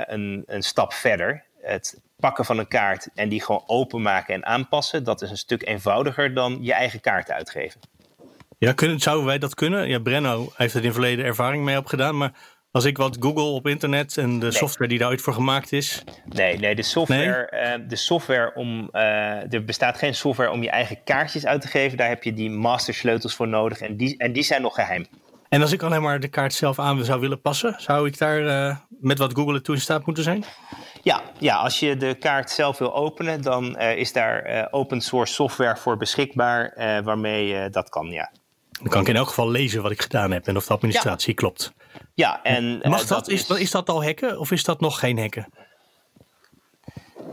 een, 0.07 0.43
een 0.47 0.63
stap 0.63 0.93
verder. 0.93 1.45
Het 1.61 2.01
pakken 2.25 2.45
van 2.45 2.59
een 2.59 2.69
kaart 2.69 3.09
en 3.15 3.29
die 3.29 3.43
gewoon 3.43 3.63
openmaken 3.67 4.35
en 4.35 4.47
aanpassen, 4.47 5.05
dat 5.05 5.23
is 5.23 5.31
een 5.31 5.37
stuk 5.37 5.67
eenvoudiger 5.67 6.35
dan 6.35 6.59
je 6.61 6.73
eigen 6.73 7.01
kaarten 7.01 7.35
uitgeven. 7.35 7.81
Ja, 8.59 8.73
kunnen, 8.73 8.99
zouden 8.99 9.27
wij 9.27 9.39
dat 9.39 9.55
kunnen? 9.55 9.89
Ja, 9.89 9.99
Brenno 9.99 10.53
heeft 10.57 10.75
er 10.75 10.81
in 10.81 10.87
het 10.87 10.95
verleden 10.95 11.25
ervaring 11.25 11.65
mee 11.65 11.79
opgedaan, 11.79 12.17
maar 12.17 12.33
als 12.71 12.85
ik 12.85 12.97
wat 12.97 13.17
google 13.21 13.43
op 13.43 13.67
internet 13.67 14.17
en 14.17 14.39
de 14.39 14.53
software 14.53 14.89
die 14.89 14.99
daar 14.99 15.09
ooit 15.09 15.21
voor 15.21 15.33
gemaakt 15.33 15.73
is. 15.73 16.05
Nee, 16.25 16.59
nee 16.59 16.75
de 16.75 16.83
software, 16.83 17.49
nee? 17.51 17.79
Uh, 17.79 17.89
de 17.89 17.97
software 17.97 18.53
om. 18.55 18.89
Uh, 18.93 19.53
er 19.53 19.65
bestaat 19.65 19.99
geen 19.99 20.15
software 20.15 20.51
om 20.51 20.63
je 20.63 20.71
eigen 20.71 21.03
kaartjes 21.05 21.47
uit 21.47 21.61
te 21.61 21.69
geven. 21.69 21.97
Daar 21.97 22.09
heb 22.09 22.23
je 22.23 22.33
die 22.33 22.51
mastersleutels 22.51 23.35
voor 23.35 23.49
nodig 23.49 23.81
en 23.81 23.97
die, 23.97 24.17
en 24.19 24.33
die 24.33 24.43
zijn 24.43 24.63
nog 24.63 24.75
geheim. 24.75 25.07
En 25.49 25.61
als 25.61 25.73
ik 25.73 25.83
alleen 25.83 26.03
maar 26.03 26.21
de 26.21 26.29
kaart 26.29 26.55
zelf 26.55 26.79
aan 26.79 27.05
zou 27.05 27.21
willen 27.21 27.41
passen, 27.41 27.75
zou 27.79 28.07
ik 28.07 28.19
daar 28.19 28.41
uh, 28.41 28.77
met 28.89 29.19
wat 29.19 29.33
Google 29.35 29.61
toe 29.61 29.75
in 29.75 29.81
staat 29.81 30.07
moeten 30.07 30.25
zijn? 30.25 30.45
Ja, 31.03 31.23
ja, 31.39 31.57
als 31.57 31.81
je 31.81 31.97
de 31.97 32.15
kaart 32.15 32.51
zelf 32.51 32.79
wil 32.79 32.95
openen, 32.95 33.43
dan 33.43 33.79
is 33.79 34.13
daar 34.13 34.69
open 34.71 35.01
source 35.01 35.33
software 35.33 35.77
voor 35.77 35.97
beschikbaar 35.97 36.73
waarmee 37.05 37.71
dat 37.71 37.89
kan, 37.89 38.07
ja. 38.07 38.31
Dan 38.71 38.89
kan 38.89 39.01
ik 39.01 39.09
in 39.09 39.17
elk 39.17 39.29
geval 39.29 39.51
lezen 39.51 39.83
wat 39.83 39.91
ik 39.91 40.03
gedaan 40.03 40.31
heb 40.31 40.47
en 40.47 40.57
of 40.57 40.67
de 40.67 40.75
administratie 40.75 41.29
ja. 41.29 41.35
klopt. 41.35 41.73
Ja, 42.15 42.43
en. 42.43 42.81
Mag 42.83 43.03
uh, 43.03 43.09
dat, 43.09 43.29
is, 43.29 43.51
is 43.51 43.71
dat 43.71 43.89
al 43.89 44.05
hacken 44.05 44.39
of 44.39 44.51
is 44.51 44.65
dat 44.65 44.81
nog 44.81 44.99
geen 44.99 45.19
hacken? 45.19 45.49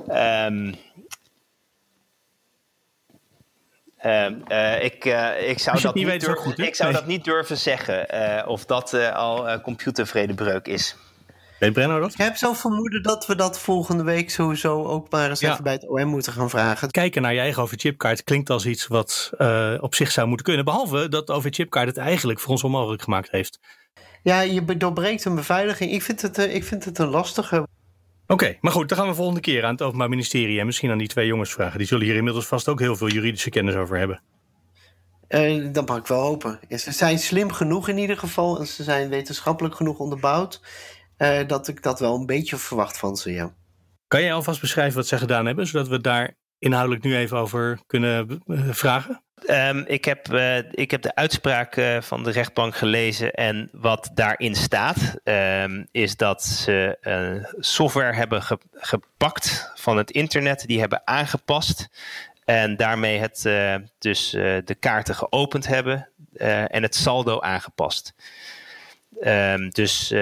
Um, 0.09 0.75
um, 4.05 4.43
uh, 4.47 4.83
ik, 4.83 5.05
uh, 5.05 5.49
ik 5.49 5.59
zou, 5.59 5.81
dat 5.81 5.93
niet, 5.93 6.05
weet, 6.05 6.21
durven, 6.21 6.43
goed, 6.43 6.59
ik 6.59 6.75
zou 6.75 6.91
nee. 6.91 6.99
dat 6.99 7.09
niet 7.09 7.23
durven 7.23 7.57
zeggen 7.57 8.07
of 8.47 8.65
dat 8.65 8.93
al 9.13 9.61
computervredebreuk 9.61 10.67
is. 10.67 10.95
Weet 11.61 11.73
Brenno 11.73 11.99
dat? 11.99 12.11
Ik 12.11 12.17
heb 12.17 12.35
zo 12.35 12.53
vermoeden 12.53 13.03
dat 13.03 13.25
we 13.25 13.35
dat 13.35 13.59
volgende 13.59 14.03
week 14.03 14.29
sowieso 14.29 14.85
ook 14.85 15.11
maar 15.11 15.29
eens 15.29 15.39
Ja. 15.39 15.51
even 15.51 15.63
bij 15.63 15.73
het 15.73 15.87
OM 15.87 16.07
moeten 16.07 16.33
gaan 16.33 16.49
vragen. 16.49 16.91
Kijken 16.91 17.21
naar 17.21 17.33
je 17.33 17.39
eigen 17.39 17.63
OV-chipkaart 17.63 18.23
klinkt 18.23 18.49
als 18.49 18.65
iets 18.65 18.87
wat 18.87 19.31
eh, 19.37 19.73
op 19.79 19.95
zich 19.95 20.11
zou 20.11 20.27
moeten 20.27 20.45
kunnen. 20.45 20.65
Behalve 20.65 21.09
dat 21.09 21.27
de 21.27 21.33
OV-chipkaart 21.33 21.87
het 21.87 21.97
eigenlijk 21.97 22.39
voor 22.39 22.51
ons 22.51 22.63
onmogelijk 22.63 23.01
gemaakt 23.01 23.31
heeft. 23.31 23.59
Ja, 24.23 24.41
je 24.41 24.77
doorbreekt 24.77 25.25
een 25.25 25.35
beveiliging. 25.35 25.91
Ik 25.91 26.01
vind 26.01 26.21
het, 26.21 26.37
eh, 26.37 26.55
ik 26.55 26.63
vind 26.63 26.85
het 26.85 26.97
een 26.97 27.09
lastige. 27.09 27.67
Oké, 28.31 28.57
maar 28.61 28.71
goed, 28.71 28.89
dan 28.89 28.97
gaan 28.97 29.07
we 29.07 29.13
volgende 29.13 29.39
keer 29.41 29.65
aan 29.65 29.71
het 29.71 29.81
Openbaar 29.81 30.09
Ministerie 30.09 30.59
en 30.59 30.65
misschien 30.65 30.91
aan 30.91 30.97
die 30.97 31.07
twee 31.07 31.27
jongens 31.27 31.51
vragen. 31.53 31.77
Die 31.77 31.87
zullen 31.87 32.05
hier 32.05 32.15
inmiddels 32.15 32.47
vast 32.47 32.67
ook 32.67 32.79
heel 32.79 32.95
veel 32.95 33.09
juridische 33.09 33.49
kennis 33.49 33.75
over 33.75 33.97
hebben. 33.97 34.21
Eh, 35.27 35.67
dat 35.71 35.87
mag 35.87 35.97
ik 35.97 36.07
wel 36.07 36.21
hopen. 36.21 36.59
Ja, 36.67 36.77
Ze 36.77 36.91
zijn 36.91 37.19
slim 37.19 37.51
genoeg 37.51 37.87
in 37.87 37.97
ieder 37.97 38.17
geval. 38.17 38.59
En 38.59 38.67
ze 38.67 38.83
zijn 38.83 39.09
wetenschappelijk 39.09 39.75
genoeg 39.75 39.99
onderbouwd. 39.99 40.61
eh, 41.17 41.47
dat 41.47 41.67
ik 41.67 41.83
dat 41.83 41.99
wel 41.99 42.15
een 42.15 42.25
beetje 42.25 42.57
verwacht 42.57 42.97
van 42.97 43.15
ze, 43.15 43.31
ja. 43.31 43.53
Kan 44.07 44.21
jij 44.21 44.33
alvast 44.33 44.61
beschrijven 44.61 44.95
wat 44.95 45.07
zij 45.07 45.17
gedaan 45.17 45.45
hebben, 45.45 45.67
zodat 45.67 45.87
we 45.87 46.01
daar 46.01 46.35
inhoudelijk 46.59 47.03
nu 47.03 47.15
even 47.15 47.37
over 47.37 47.79
kunnen 47.87 48.41
eh, 48.45 48.69
vragen? 48.69 49.23
Um, 49.49 49.83
ik, 49.87 50.05
heb, 50.05 50.31
uh, 50.31 50.57
ik 50.57 50.91
heb 50.91 51.01
de 51.01 51.15
uitspraak 51.15 51.75
uh, 51.75 52.01
van 52.01 52.23
de 52.23 52.31
rechtbank 52.31 52.75
gelezen 52.75 53.33
en 53.33 53.69
wat 53.71 54.09
daarin 54.13 54.55
staat 54.55 55.15
um, 55.23 55.87
is 55.91 56.15
dat 56.15 56.43
ze 56.43 56.97
uh, 57.01 57.45
software 57.59 58.13
hebben 58.13 58.43
ge 58.43 58.57
gepakt 58.73 59.71
van 59.75 59.97
het 59.97 60.11
internet, 60.11 60.67
die 60.67 60.79
hebben 60.79 61.01
aangepast 61.05 61.89
en 62.45 62.77
daarmee 62.77 63.19
het, 63.19 63.41
dus 63.99 64.29
de 64.65 64.75
kaarten 64.79 65.15
geopend 65.15 65.67
hebben 65.67 66.09
en 66.67 66.83
het 66.83 66.95
saldo 66.95 67.39
aangepast. 67.39 68.13
Um, 69.21 69.69
dus 69.69 70.13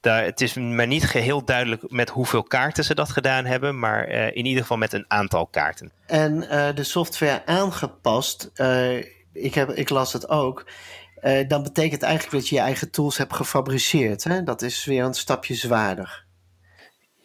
daar, 0.00 0.24
het 0.24 0.40
is 0.40 0.54
me 0.54 0.84
niet 0.84 1.04
geheel 1.04 1.44
duidelijk 1.44 1.90
met 1.90 2.10
hoeveel 2.10 2.42
kaarten 2.42 2.84
ze 2.84 2.94
dat 2.94 3.10
gedaan 3.10 3.44
hebben, 3.44 3.78
maar 3.78 4.08
uh, 4.08 4.26
in 4.26 4.46
ieder 4.46 4.62
geval 4.62 4.76
met 4.76 4.92
een 4.92 5.04
aantal 5.08 5.46
kaarten. 5.46 5.92
En 6.06 6.42
uh, 6.42 6.68
de 6.74 6.84
software 6.84 7.46
aangepast, 7.46 8.50
uh, 8.56 8.96
ik, 9.32 9.54
heb, 9.54 9.70
ik 9.70 9.88
las 9.88 10.12
het 10.12 10.28
ook. 10.28 10.66
dan 11.48 11.62
betekent 11.62 12.02
eigenlijk 12.02 12.34
dat 12.36 12.48
je 12.48 12.54
je 12.54 12.60
eigen 12.60 12.90
tools 12.90 13.16
hebt 13.16 13.34
gefabriceerd. 13.34 14.24
Hè? 14.24 14.42
Dat 14.42 14.62
is 14.62 14.84
weer 14.84 15.04
een 15.04 15.14
stapje 15.14 15.54
zwaarder. 15.54 16.24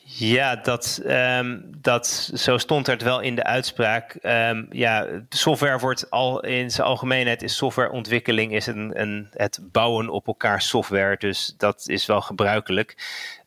Ja, 0.08 0.56
dat, 0.56 1.02
um, 1.06 1.72
dat, 1.82 2.32
zo 2.34 2.58
stond 2.58 2.88
het 2.88 3.02
wel 3.02 3.20
in 3.20 3.36
de 3.36 3.44
uitspraak. 3.44 4.18
Um, 4.22 4.68
ja, 4.72 5.08
software 5.30 5.80
wordt 5.80 6.10
al 6.10 6.44
in 6.44 6.72
zijn 6.72 6.88
algemeenheid 6.88 7.42
is 7.42 7.56
softwareontwikkeling 7.56 8.54
is 8.54 8.68
een, 8.68 9.02
een, 9.02 9.28
het 9.32 9.60
bouwen 9.72 10.10
op 10.10 10.28
elkaar 10.28 10.62
software. 10.62 11.18
Dus 11.18 11.54
dat 11.58 11.88
is 11.88 12.06
wel 12.06 12.22
gebruikelijk. 12.22 12.98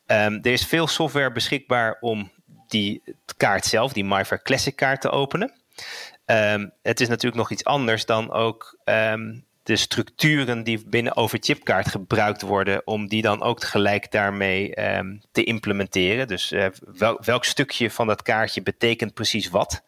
Um, 0.07 0.38
er 0.42 0.53
is 0.53 0.66
veel 0.66 0.87
software 0.87 1.33
beschikbaar 1.33 1.97
om 2.01 2.31
die 2.68 3.03
kaart 3.37 3.64
zelf, 3.64 3.92
die 3.92 4.05
MyFair 4.05 4.42
Classic 4.42 4.77
kaart 4.77 5.01
te 5.01 5.11
openen. 5.11 5.53
het 6.83 7.01
is 7.01 7.09
natuurlijk 7.09 7.37
nog 7.37 7.51
iets 7.51 7.64
anders 7.64 8.07
dan 8.07 8.33
ook 8.33 8.79
de 9.68 9.76
structuren 9.76 10.62
die 10.64 10.83
binnen 10.87 11.16
Overchipkaart 11.16 11.88
gebruikt 11.88 12.42
worden, 12.42 12.87
om 12.87 13.09
die 13.09 13.22
dan 13.22 13.42
ook 13.42 13.61
tegelijk 13.61 14.11
daarmee 14.11 14.96
um, 14.96 15.20
te 15.33 15.44
implementeren. 15.44 16.26
Dus 16.28 16.52
uh, 16.52 16.66
wel, 16.98 17.20
welk 17.24 17.44
stukje 17.44 17.90
van 17.90 18.07
dat 18.07 18.22
kaartje 18.22 18.62
betekent 18.62 19.14
precies 19.14 19.48
wat? 19.48 19.83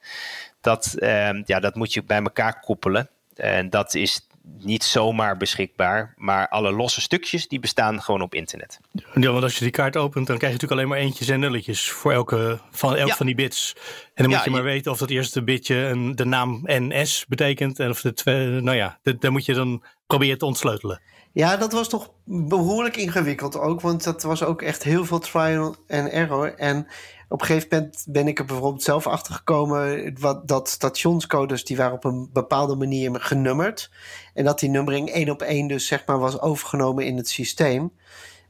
Dat, 0.60 0.96
um, 0.98 1.42
ja, 1.46 1.60
dat 1.60 1.74
moet 1.74 1.92
je 1.92 2.02
bij 2.02 2.22
elkaar 2.22 2.60
koppelen. 2.60 3.08
En 3.34 3.70
dat 3.70 3.94
is 3.94 4.26
niet 4.58 4.84
zomaar 4.84 5.36
beschikbaar, 5.36 6.14
maar 6.16 6.48
alle 6.48 6.72
losse 6.72 7.00
stukjes 7.00 7.48
die 7.48 7.60
bestaan 7.60 8.02
gewoon 8.02 8.22
op 8.22 8.34
internet. 8.34 8.80
Ja, 9.14 9.30
want 9.30 9.42
als 9.42 9.54
je 9.54 9.64
die 9.64 9.72
kaart 9.72 9.96
opent, 9.96 10.26
dan 10.26 10.38
krijg 10.38 10.52
je 10.52 10.58
natuurlijk 10.58 10.72
alleen 10.72 10.88
maar 10.88 10.98
eentjes 10.98 11.28
en 11.28 11.40
nulletjes 11.40 11.90
voor 11.90 12.12
elke 12.12 12.60
van, 12.70 12.96
elk 12.96 13.08
ja. 13.08 13.14
van 13.14 13.26
die 13.26 13.34
bits. 13.34 13.74
En 14.14 14.24
dan 14.24 14.34
moet 14.34 14.44
je 14.44 14.50
maar 14.50 14.60
je... 14.60 14.66
weten 14.66 14.92
of 14.92 14.98
dat 14.98 15.10
eerste 15.10 15.42
bitje 15.42 15.76
een, 15.76 16.16
de 16.16 16.24
naam 16.24 16.60
NS 16.64 17.24
betekent 17.28 17.78
en 17.78 17.90
of 17.90 18.00
de 18.00 18.12
twee, 18.12 18.46
nou 18.46 18.76
ja, 18.76 18.98
dan 19.02 19.32
moet 19.32 19.44
je 19.44 19.54
dan 19.54 19.82
proberen 20.06 20.38
te 20.38 20.46
ontsleutelen. 20.46 21.00
Ja, 21.32 21.56
dat 21.56 21.72
was 21.72 21.88
toch 21.88 22.10
behoorlijk 22.24 22.96
ingewikkeld 22.96 23.58
ook, 23.58 23.80
want 23.80 24.04
dat 24.04 24.22
was 24.22 24.42
ook 24.44 24.62
echt 24.62 24.82
heel 24.82 25.04
veel 25.04 25.18
trial 25.18 25.76
en 25.86 26.12
error. 26.12 26.54
En 26.54 26.86
op 27.28 27.40
een 27.40 27.46
gegeven 27.46 27.68
moment 27.70 28.04
ben 28.08 28.28
ik 28.28 28.38
er 28.38 28.44
bijvoorbeeld 28.44 28.82
zelf 28.82 29.06
achter 29.06 29.34
gekomen 29.34 30.14
wat, 30.20 30.48
dat 30.48 30.68
stationscodes 30.68 31.64
die 31.64 31.76
waren 31.76 31.92
op 31.92 32.04
een 32.04 32.30
bepaalde 32.32 32.74
manier 32.74 33.20
genummerd. 33.20 33.90
En 34.34 34.44
dat 34.44 34.58
die 34.58 34.68
nummering 34.68 35.10
één 35.10 35.30
op 35.30 35.42
één 35.42 35.66
dus 35.66 35.86
zeg 35.86 36.06
maar 36.06 36.18
was 36.18 36.40
overgenomen 36.40 37.06
in 37.06 37.16
het 37.16 37.28
systeem. 37.28 37.92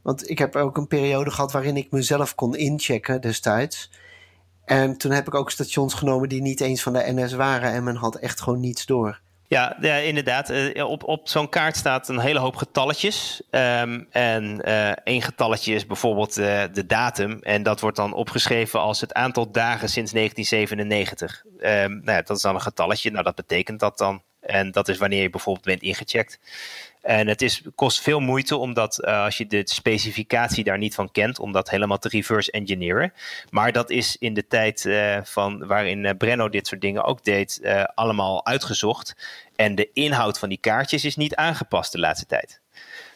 Want 0.02 0.30
ik 0.30 0.38
heb 0.38 0.56
ook 0.56 0.76
een 0.76 0.86
periode 0.86 1.30
gehad 1.30 1.52
waarin 1.52 1.76
ik 1.76 1.90
mezelf 1.90 2.34
kon 2.34 2.56
inchecken 2.56 3.20
destijds. 3.20 3.90
En 4.64 4.96
toen 4.96 5.10
heb 5.10 5.26
ik 5.26 5.34
ook 5.34 5.50
stations 5.50 5.94
genomen 5.94 6.28
die 6.28 6.42
niet 6.42 6.60
eens 6.60 6.82
van 6.82 6.92
de 6.92 7.12
NS 7.12 7.32
waren 7.32 7.72
en 7.72 7.84
men 7.84 7.96
had 7.96 8.16
echt 8.16 8.40
gewoon 8.40 8.60
niets 8.60 8.86
door. 8.86 9.20
Ja, 9.50 9.76
inderdaad. 9.82 10.74
Op, 10.82 11.04
op 11.04 11.28
zo'n 11.28 11.48
kaart 11.48 11.76
staat 11.76 12.08
een 12.08 12.18
hele 12.18 12.38
hoop 12.38 12.56
getalletjes. 12.56 13.42
Um, 13.50 14.06
en 14.10 14.60
uh, 14.64 14.90
één 14.90 15.22
getalletje 15.22 15.74
is 15.74 15.86
bijvoorbeeld 15.86 16.38
uh, 16.38 16.62
de 16.72 16.86
datum. 16.86 17.38
En 17.42 17.62
dat 17.62 17.80
wordt 17.80 17.96
dan 17.96 18.12
opgeschreven 18.12 18.80
als 18.80 19.00
het 19.00 19.12
aantal 19.12 19.50
dagen 19.50 19.88
sinds 19.88 20.12
1997. 20.12 21.44
Um, 21.46 21.60
nou 21.90 22.16
ja, 22.16 22.22
dat 22.22 22.36
is 22.36 22.42
dan 22.42 22.54
een 22.54 22.60
getalletje. 22.60 23.10
Nou, 23.10 23.24
dat 23.24 23.34
betekent 23.34 23.80
dat 23.80 23.98
dan. 23.98 24.22
En 24.40 24.70
dat 24.70 24.88
is 24.88 24.98
wanneer 24.98 25.22
je 25.22 25.30
bijvoorbeeld 25.30 25.66
bent 25.66 25.82
ingecheckt. 25.82 26.38
En 27.00 27.28
het 27.28 27.42
is, 27.42 27.62
kost 27.74 28.00
veel 28.00 28.20
moeite 28.20 28.56
omdat 28.56 28.98
uh, 29.04 29.24
als 29.24 29.38
je 29.38 29.46
de 29.46 29.62
specificatie 29.64 30.64
daar 30.64 30.78
niet 30.78 30.94
van 30.94 31.10
kent, 31.10 31.38
om 31.38 31.52
dat 31.52 31.70
helemaal 31.70 31.98
te 31.98 32.08
reverse 32.08 32.50
engineeren. 32.50 33.12
Maar 33.50 33.72
dat 33.72 33.90
is 33.90 34.16
in 34.16 34.34
de 34.34 34.46
tijd 34.46 34.84
uh, 34.84 35.18
van 35.22 35.66
waarin 35.66 36.04
uh, 36.04 36.10
Brenno 36.18 36.48
dit 36.48 36.66
soort 36.66 36.80
dingen 36.80 37.04
ook 37.04 37.24
deed, 37.24 37.60
allemaal 37.94 38.46
uitgezocht. 38.46 39.16
En 39.56 39.74
de 39.74 39.90
inhoud 39.92 40.38
van 40.38 40.48
die 40.48 40.58
kaartjes 40.58 41.04
is 41.04 41.16
niet 41.16 41.34
aangepast 41.34 41.92
de 41.92 41.98
laatste 41.98 42.26
tijd. 42.26 42.60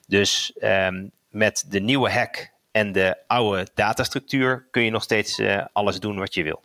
Dus 0.06 0.52
um, 0.60 1.10
met 1.30 1.64
de 1.68 1.80
nieuwe 1.80 2.10
hack 2.10 2.50
en 2.70 2.92
de 2.92 3.16
oude 3.26 3.68
datastructuur 3.74 4.66
kun 4.70 4.82
je 4.82 4.90
nog 4.90 5.02
steeds 5.02 5.40
alles 5.72 6.00
doen 6.00 6.18
wat 6.18 6.34
je 6.34 6.42
wil. 6.42 6.62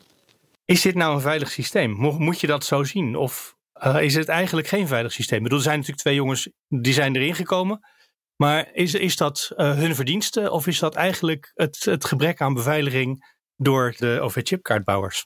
Is 0.65 0.81
dit 0.81 0.95
nou 0.95 1.15
een 1.15 1.21
veilig 1.21 1.51
systeem? 1.51 1.91
Moet 1.91 2.39
je 2.39 2.47
dat 2.47 2.65
zo 2.65 2.83
zien? 2.83 3.15
Of 3.15 3.55
uh, 3.83 4.01
is 4.01 4.15
het 4.15 4.27
eigenlijk 4.27 4.67
geen 4.67 4.87
veilig 4.87 5.11
systeem? 5.11 5.37
Ik 5.37 5.43
bedoel, 5.43 5.57
er 5.57 5.63
zijn 5.63 5.77
natuurlijk 5.77 6.01
twee 6.01 6.15
jongens 6.15 6.49
die 6.67 6.93
zijn 6.93 7.15
erin 7.15 7.35
gekomen. 7.35 7.79
Maar 8.35 8.69
is, 8.73 8.93
is 8.93 9.17
dat 9.17 9.51
uh, 9.55 9.75
hun 9.75 9.95
verdienste 9.95 10.51
of 10.51 10.67
is 10.67 10.79
dat 10.79 10.95
eigenlijk 10.95 11.51
het, 11.55 11.85
het 11.85 12.05
gebrek 12.05 12.41
aan 12.41 12.53
beveiliging 12.53 13.35
door 13.55 13.93
de 13.97 14.19
OV-chipkaartbouwers? 14.21 15.25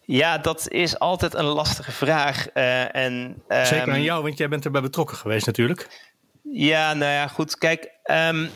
Ja, 0.00 0.38
dat 0.38 0.68
is 0.68 0.98
altijd 0.98 1.34
een 1.34 1.44
lastige 1.44 1.92
vraag. 1.92 2.46
Uh, 2.54 2.94
en, 2.94 3.42
um, 3.48 3.64
Zeker 3.64 3.92
aan 3.92 4.02
jou, 4.02 4.22
want 4.22 4.38
jij 4.38 4.48
bent 4.48 4.64
erbij 4.64 4.80
betrokken 4.80 5.16
geweest 5.16 5.46
natuurlijk. 5.46 6.10
Ja, 6.42 6.94
nou 6.94 7.12
ja, 7.12 7.28
goed. 7.28 7.58
Kijk, 7.58 7.90
um, 8.10 8.50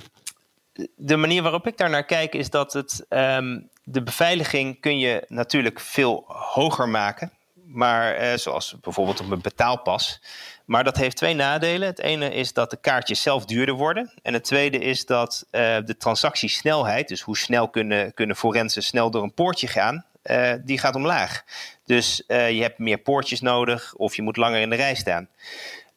de 0.97 1.17
manier 1.17 1.43
waarop 1.43 1.67
ik 1.67 1.77
daar 1.77 1.91
naar 1.91 2.05
kijk 2.05 2.35
is 2.35 2.51
dat 2.51 2.73
het, 2.73 3.07
ehm, 3.09 3.61
de 3.83 4.03
beveiliging 4.03 4.81
kun 4.81 4.99
je 4.99 5.25
natuurlijk 5.29 5.81
veel 5.81 6.25
hoger 6.27 6.89
maken. 6.89 7.33
Maar 7.73 8.15
eh, 8.15 8.37
zoals 8.37 8.75
bijvoorbeeld 8.81 9.21
op 9.21 9.31
een 9.31 9.41
betaalpas. 9.41 10.21
Maar 10.65 10.85
dat 10.85 10.97
heeft 10.97 11.17
twee 11.17 11.35
nadelen. 11.35 11.89
Het 11.89 11.99
ene 11.99 12.35
is 12.35 12.53
dat 12.53 12.71
de 12.71 12.81
kaartjes 12.81 13.23
zelf 13.23 13.45
duurder 13.45 13.75
worden. 13.75 14.13
En 14.23 14.33
het 14.33 14.45
tweede 14.45 14.79
is 14.79 15.07
dat 15.07 15.47
uh, 15.51 15.61
de 15.85 15.97
transactiesnelheid, 15.97 17.09
dus 17.09 17.21
hoe 17.21 17.37
snel 17.37 17.69
kunnen, 17.69 18.15
kunnen 18.15 18.37
forensen 18.37 18.83
snel 18.83 19.11
door 19.11 19.23
een 19.23 19.35
poortje 19.35 19.67
gaan, 19.67 20.05
uh, 20.25 20.53
die 20.65 20.79
gaat 20.79 20.95
omlaag. 20.95 21.43
Dus 21.85 22.25
je 22.27 22.63
hebt 22.63 22.79
meer 22.79 22.99
poortjes 22.99 23.41
nodig 23.41 23.95
of 23.95 24.17
je 24.17 24.23
moet 24.23 24.37
langer 24.37 24.61
in 24.61 24.71
de 24.71 24.77
rij 24.77 24.95
staan. 24.95 25.29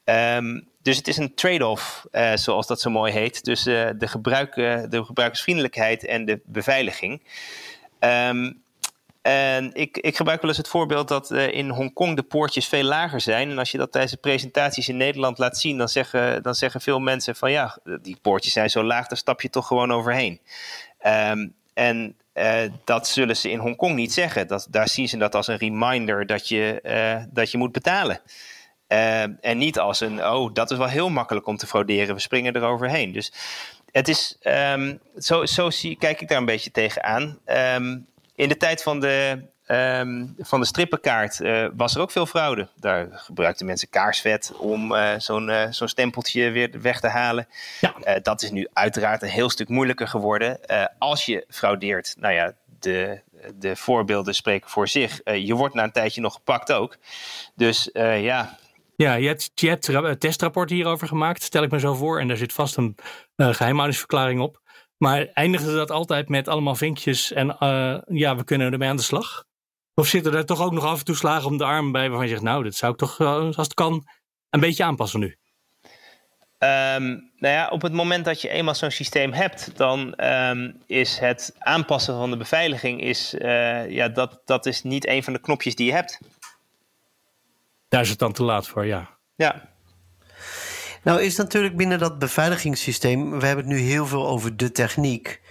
Um, 0.06 0.68
dus 0.82 0.98
het 0.98 1.08
is 1.08 1.18
een 1.18 1.36
trade-off, 1.36 2.06
uh, 2.12 2.36
zoals 2.36 2.68
dat 2.68 2.82
zo 2.82 2.90
mooi 2.90 3.12
heet, 3.12 3.44
tussen 3.44 3.88
uh, 3.88 4.00
de, 4.00 4.08
gebruik, 4.08 4.56
de 4.56 5.04
gebruikersvriendelijkheid 5.06 6.06
en 6.06 6.26
de 6.26 6.42
beveiliging. 6.46 7.22
Um, 8.00 8.63
en 9.24 9.74
ik, 9.74 9.98
ik, 9.98 10.16
gebruik 10.16 10.42
wel 10.42 10.50
eens 10.50 10.60
het 10.60 10.68
voorbeeld 10.68 11.08
dat 11.08 11.32
in 11.32 11.70
Hongkong 11.70 12.16
de 12.16 12.24
poortjes 12.24 12.68
veel 12.68 12.84
lager 12.84 13.22
zijn. 13.22 13.50
En 13.50 13.58
als 13.58 13.72
je 13.72 13.78
dat 13.78 13.92
tijdens 13.92 14.14
de 14.14 14.20
presentaties 14.20 14.90
in 14.90 14.98
Nederland 14.98 15.38
laat 15.38 15.58
zien, 15.58 15.78
dan 15.78 15.90
zeggen, 15.90 16.44
dan 16.44 16.56
zeggen 16.56 16.82
veel 16.82 17.00
mensen 17.00 17.36
van 17.36 17.52
ja, 17.52 17.78
die 18.02 18.18
poortjes 18.22 18.54
zijn 18.54 18.70
zo 18.70 18.84
laag, 18.84 19.08
daar 19.08 19.18
stap 19.18 19.42
je 19.42 19.50
toch 19.50 19.68
gewoon 19.68 19.92
overheen. 19.92 20.40
Um, 21.08 21.54
en 21.74 22.16
dat 22.84 23.08
zullen 23.08 23.38
ze 23.38 23.50
in 23.50 23.60
Hongkong 23.60 23.96
niet 23.96 24.14
zeggen. 24.14 24.48
Dat, 24.48 24.68
daar 24.70 24.88
zien 24.88 25.10
ze 25.10 25.18
dat 25.18 25.36
als 25.36 25.48
een 25.48 25.58
reminder 25.58 26.26
dat 26.26 26.48
je, 26.48 27.28
dat 27.32 27.52
je 27.52 27.58
moet 27.58 27.72
betalen. 27.72 28.22
Uh, 28.88 29.22
en 29.22 29.58
niet 29.58 29.80
als 29.80 30.00
een, 30.00 30.26
oh, 30.26 30.54
dat 30.54 30.72
is 30.72 30.78
wel 30.78 30.88
heel 30.88 31.10
makkelijk 31.10 31.48
om 31.48 31.58
te 31.58 31.68
frauderen, 31.68 32.16
we 32.16 32.22
springen 32.22 32.56
eroverheen. 32.56 33.12
Dus 33.12 33.34
het 33.92 34.08
is, 34.08 34.38
um, 34.42 35.00
zo, 35.18 35.46
zo 35.46 35.70
zie, 35.70 35.98
kijk 35.98 36.22
ik 36.22 36.28
daar 36.28 36.38
een 36.38 36.46
beetje 36.46 36.72
tegenaan. 36.72 37.40
Um, 37.46 38.06
in 38.36 38.50
de 38.50 38.58
tijd 38.58 38.84
van 38.84 39.00
de, 39.00 39.42
um, 39.68 40.36
van 40.38 40.60
de 40.60 40.66
strippenkaart 40.66 41.40
uh, 41.40 41.68
was 41.76 41.96
er 41.96 42.02
ook 42.02 42.12
veel 42.12 42.26
fraude. 42.26 42.68
Daar 42.76 43.08
gebruikten 43.12 43.66
mensen 43.66 43.90
kaarsvet 43.90 44.54
om 44.58 44.92
uh, 44.92 45.12
zo'n 45.18 45.50
uh, 45.50 45.68
zo'n 45.70 45.88
stempeltje 45.88 46.52
weer 46.52 46.82
weg 46.82 47.00
te 47.00 47.08
halen. 47.08 47.48
Ja. 47.82 48.20
dat 48.20 48.42
is 48.42 48.52
nu 48.52 48.68
uiteraard 48.74 49.22
een 49.22 49.30
heel 49.30 49.50
stuk 49.50 49.70
moeilijker 49.70 50.08
geworden. 50.08 50.60
als 50.98 51.26
je 51.26 51.46
fraudeert, 51.50 52.16
nou 52.20 52.34
ja, 52.34 52.54
de, 52.80 53.22
de 53.56 53.76
voorbeelden 53.76 54.36
spreken 54.36 54.70
voor 54.70 54.88
zich. 54.88 55.22
je 55.24 55.54
wordt 55.54 55.76
na 55.76 55.84
een 55.84 55.92
tijdje 55.92 56.22
nog 56.22 56.34
gepakt 56.34 56.72
ook. 56.72 56.98
Dus 57.56 57.90
ja, 57.94 58.58
ja, 58.96 59.14
je 59.14 59.28
hebt, 59.28 59.52
je 59.56 59.68
hebt 59.68 60.20
testrapport 60.20 60.70
hierover 60.70 61.08
gemaakt, 61.08 61.44
stel 61.44 61.64
ik 61.64 61.72
me 61.72 61.80
zo 61.80 61.94
voor. 61.94 62.20
En 62.20 62.28
daar 62.28 62.38
zit 62.38 62.54
vast 62.54 62.78
een 62.78 62.96
uh, 63.36 63.54
geheimhoudingsverklaring 63.54 64.42
op. 64.42 64.62
Maar 64.98 65.28
eindigen 65.34 65.76
dat 65.76 65.92
altijd 65.92 66.30
met 66.30 66.48
allemaal 66.48 66.76
vinkjes 66.76 67.32
en 67.32 67.48
uh, 67.48 67.98
ja, 68.06 68.36
we 68.36 68.44
kunnen 68.44 68.72
ermee 68.72 68.90
aan 68.90 68.96
de 68.96 69.02
slag? 69.02 69.44
Of 69.94 70.08
zitten 70.08 70.34
er 70.34 70.46
toch 70.46 70.62
ook 70.62 70.72
nog 70.72 70.86
af 70.86 71.00
en 71.00 71.06
toe 71.06 71.16
slagen 71.16 71.50
om 71.50 71.58
de 71.58 71.64
arm 71.64 71.92
bij 71.92 72.08
waarvan 72.10 72.26
je 72.26 72.32
zegt, 72.32 72.44
nou, 72.44 72.64
dat 72.64 72.76
zou 72.76 72.92
ik 72.92 72.98
toch, 72.98 73.20
uh, 73.20 73.36
als 73.36 73.56
het 73.56 73.74
kan, 73.74 74.08
een 74.50 74.60
beetje 74.60 74.84
aanpassen 74.84 75.20
nu? 75.20 75.38
Um, 76.60 77.32
nou 77.36 77.54
ja, 77.54 77.68
op 77.70 77.82
het 77.82 77.94
moment 77.94 78.26
dat 78.26 78.42
je 78.42 78.50
eenmaal 78.50 78.76
zo'n 78.76 78.92
systeem 78.92 79.34
hebt, 79.34 79.78
dan 79.78 80.26
um, 80.26 80.82
is 80.86 81.20
het 81.20 81.56
aanpassen 81.60 82.16
van 82.16 82.30
de 82.30 82.38
beveiliging 82.38 83.02
is, 83.02 83.34
uh, 83.34 83.90
ja, 83.90 84.10
dat, 84.10 84.42
dat 84.46 84.66
is 84.66 84.84
niet 84.84 85.08
een 85.08 85.24
van 85.24 85.34
de 85.34 85.40
knopjes 85.40 85.76
die 85.76 85.86
je 85.86 85.94
hebt. 85.94 86.20
Daar 87.88 88.02
is 88.02 88.10
het 88.10 88.20
dan 88.20 88.34
te 88.34 88.44
laat 88.44 88.68
voor, 88.68 88.86
ja. 88.86 89.18
Ja. 89.36 89.73
Nou 91.04 91.22
is 91.22 91.36
natuurlijk 91.36 91.78
binnen 91.78 92.00
dat 92.00 92.20
beveiligingssysteem, 92.20 93.40
we 93.40 93.46
hebben 93.46 93.66
het 93.66 93.74
nu 93.76 93.80
heel 93.80 94.06
veel 94.06 94.28
over 94.28 94.58
de 94.58 94.72
techniek. 94.72 95.42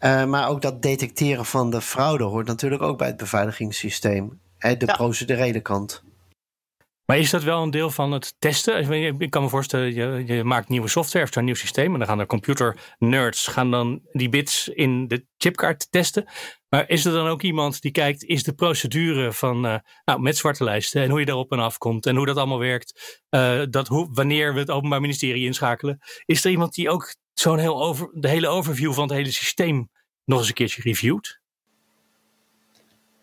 Uh, 0.00 0.24
maar 0.24 0.48
ook 0.48 0.62
dat 0.62 0.82
detecteren 0.82 1.44
van 1.44 1.70
de 1.70 1.80
fraude 1.80 2.24
hoort 2.24 2.46
natuurlijk 2.46 2.82
ook 2.82 2.98
bij 2.98 3.06
het 3.06 3.16
beveiligingssysteem. 3.16 4.40
Hè, 4.58 4.76
de 4.76 4.86
ja. 4.86 4.94
procedurele 4.94 5.60
kant. 5.60 6.02
Maar 7.10 7.18
is 7.18 7.30
dat 7.30 7.42
wel 7.42 7.62
een 7.62 7.70
deel 7.70 7.90
van 7.90 8.12
het 8.12 8.34
testen? 8.38 8.92
Ik 9.18 9.30
kan 9.30 9.42
me 9.42 9.48
voorstellen, 9.48 9.94
je, 9.94 10.22
je 10.26 10.44
maakt 10.44 10.68
nieuwe 10.68 10.88
software 10.88 11.24
of 11.24 11.36
een 11.36 11.44
nieuw 11.44 11.54
systeem. 11.54 11.92
En 11.92 11.98
dan 11.98 12.08
gaan 12.08 12.18
de 12.18 12.26
computer 12.26 12.94
nerds 12.98 13.46
gaan 13.46 13.70
dan 13.70 14.00
die 14.12 14.28
bits 14.28 14.68
in 14.68 15.08
de 15.08 15.26
chipkaart 15.36 15.86
testen. 15.90 16.24
Maar 16.68 16.88
is 16.88 17.04
er 17.04 17.12
dan 17.12 17.26
ook 17.26 17.42
iemand 17.42 17.80
die 17.80 17.90
kijkt, 17.90 18.24
is 18.24 18.42
de 18.42 18.52
procedure 18.52 19.32
van, 19.32 19.66
uh, 19.66 19.76
nou, 20.04 20.20
met 20.20 20.36
zwarte 20.36 20.64
lijsten 20.64 21.02
en 21.02 21.10
hoe 21.10 21.18
je 21.20 21.26
daarop 21.26 21.52
en 21.52 21.58
af 21.58 21.78
komt 21.78 22.06
en 22.06 22.16
hoe 22.16 22.26
dat 22.26 22.36
allemaal 22.36 22.58
werkt, 22.58 23.22
uh, 23.30 23.62
dat 23.70 23.88
hoe, 23.88 24.08
wanneer 24.12 24.54
we 24.54 24.60
het 24.60 24.70
Openbaar 24.70 25.00
Ministerie 25.00 25.44
inschakelen, 25.44 25.98
is 26.24 26.44
er 26.44 26.50
iemand 26.50 26.74
die 26.74 26.90
ook 26.90 27.14
zo'n 27.32 27.58
heel 27.58 27.82
over, 27.82 28.10
de 28.12 28.28
hele 28.28 28.48
overview 28.48 28.92
van 28.92 29.02
het 29.02 29.12
hele 29.12 29.32
systeem 29.32 29.88
nog 30.24 30.38
eens 30.38 30.48
een 30.48 30.54
keertje 30.54 30.82
reviewt? 30.82 31.39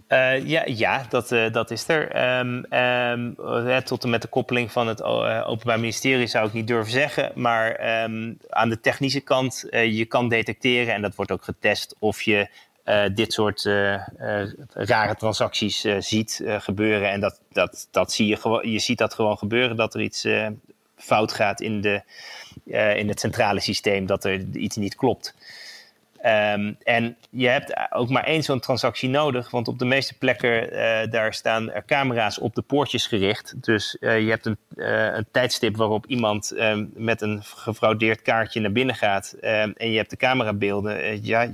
Uh, 0.09 0.45
ja, 0.45 0.63
ja 0.65 1.05
dat, 1.09 1.31
uh, 1.31 1.51
dat 1.51 1.71
is 1.71 1.87
er. 1.87 2.37
Um, 2.39 2.73
um, 2.73 3.35
tot 3.83 4.03
en 4.03 4.09
met 4.09 4.21
de 4.21 4.27
koppeling 4.27 4.71
van 4.71 4.87
het 4.87 5.03
Openbaar 5.45 5.79
Ministerie 5.79 6.27
zou 6.27 6.47
ik 6.47 6.53
niet 6.53 6.67
durven 6.67 6.91
zeggen. 6.91 7.31
Maar 7.35 8.03
um, 8.03 8.37
aan 8.49 8.69
de 8.69 8.79
technische 8.79 9.19
kant, 9.19 9.67
je 9.71 10.05
kan 10.05 10.29
detecteren, 10.29 10.93
en 10.93 11.01
dat 11.01 11.15
wordt 11.15 11.31
ook 11.31 11.43
getest, 11.43 11.95
of 11.99 12.21
je 12.21 12.47
dit 13.13 13.33
soort 13.33 13.63
rare 14.73 15.15
transacties 15.17 15.85
ziet 15.99 16.43
gebeuren. 16.45 17.11
En 17.11 17.19
dat, 17.19 17.41
dat, 17.51 17.87
dat 17.91 18.11
zie 18.11 18.27
je 18.27 18.59
je 18.71 18.79
ziet 18.79 18.97
dat 18.97 19.13
gewoon 19.13 19.37
gebeuren, 19.37 19.75
dat 19.75 19.93
er 19.93 20.01
iets 20.01 20.27
fout 20.95 21.31
gaat 21.31 21.61
in, 21.61 21.81
de, 21.81 22.01
in 22.95 23.07
het 23.07 23.19
centrale 23.19 23.59
systeem, 23.59 24.05
dat 24.05 24.23
er 24.23 24.45
iets 24.53 24.75
niet 24.75 24.95
klopt. 24.95 25.35
Um, 26.25 26.77
en 26.83 27.17
je 27.29 27.47
hebt 27.47 27.73
ook 27.89 28.09
maar 28.09 28.23
één 28.23 28.43
zo'n 28.43 28.59
transactie 28.59 29.09
nodig, 29.09 29.49
want 29.51 29.67
op 29.67 29.79
de 29.79 29.85
meeste 29.85 30.17
plekken 30.17 30.73
uh, 30.73 31.11
daar 31.11 31.33
staan 31.33 31.71
er 31.71 31.85
camera's 31.85 32.39
op 32.39 32.55
de 32.55 32.61
poortjes 32.61 33.07
gericht. 33.07 33.63
Dus 33.63 33.97
uh, 33.99 34.19
je 34.19 34.29
hebt 34.29 34.45
een, 34.45 34.57
uh, 34.75 35.15
een, 35.15 35.25
tijdstip 35.31 35.75
waarop 35.77 36.05
iemand 36.05 36.53
um, 36.55 36.91
met 36.95 37.21
een 37.21 37.43
gefraudeerd 37.43 38.21
kaartje 38.21 38.59
naar 38.59 38.71
binnen 38.71 38.95
gaat 38.95 39.35
um, 39.35 39.73
en 39.73 39.91
je 39.91 39.97
hebt 39.97 40.09
de 40.09 40.17
camerabeelden. 40.17 41.25
ja, 41.25 41.51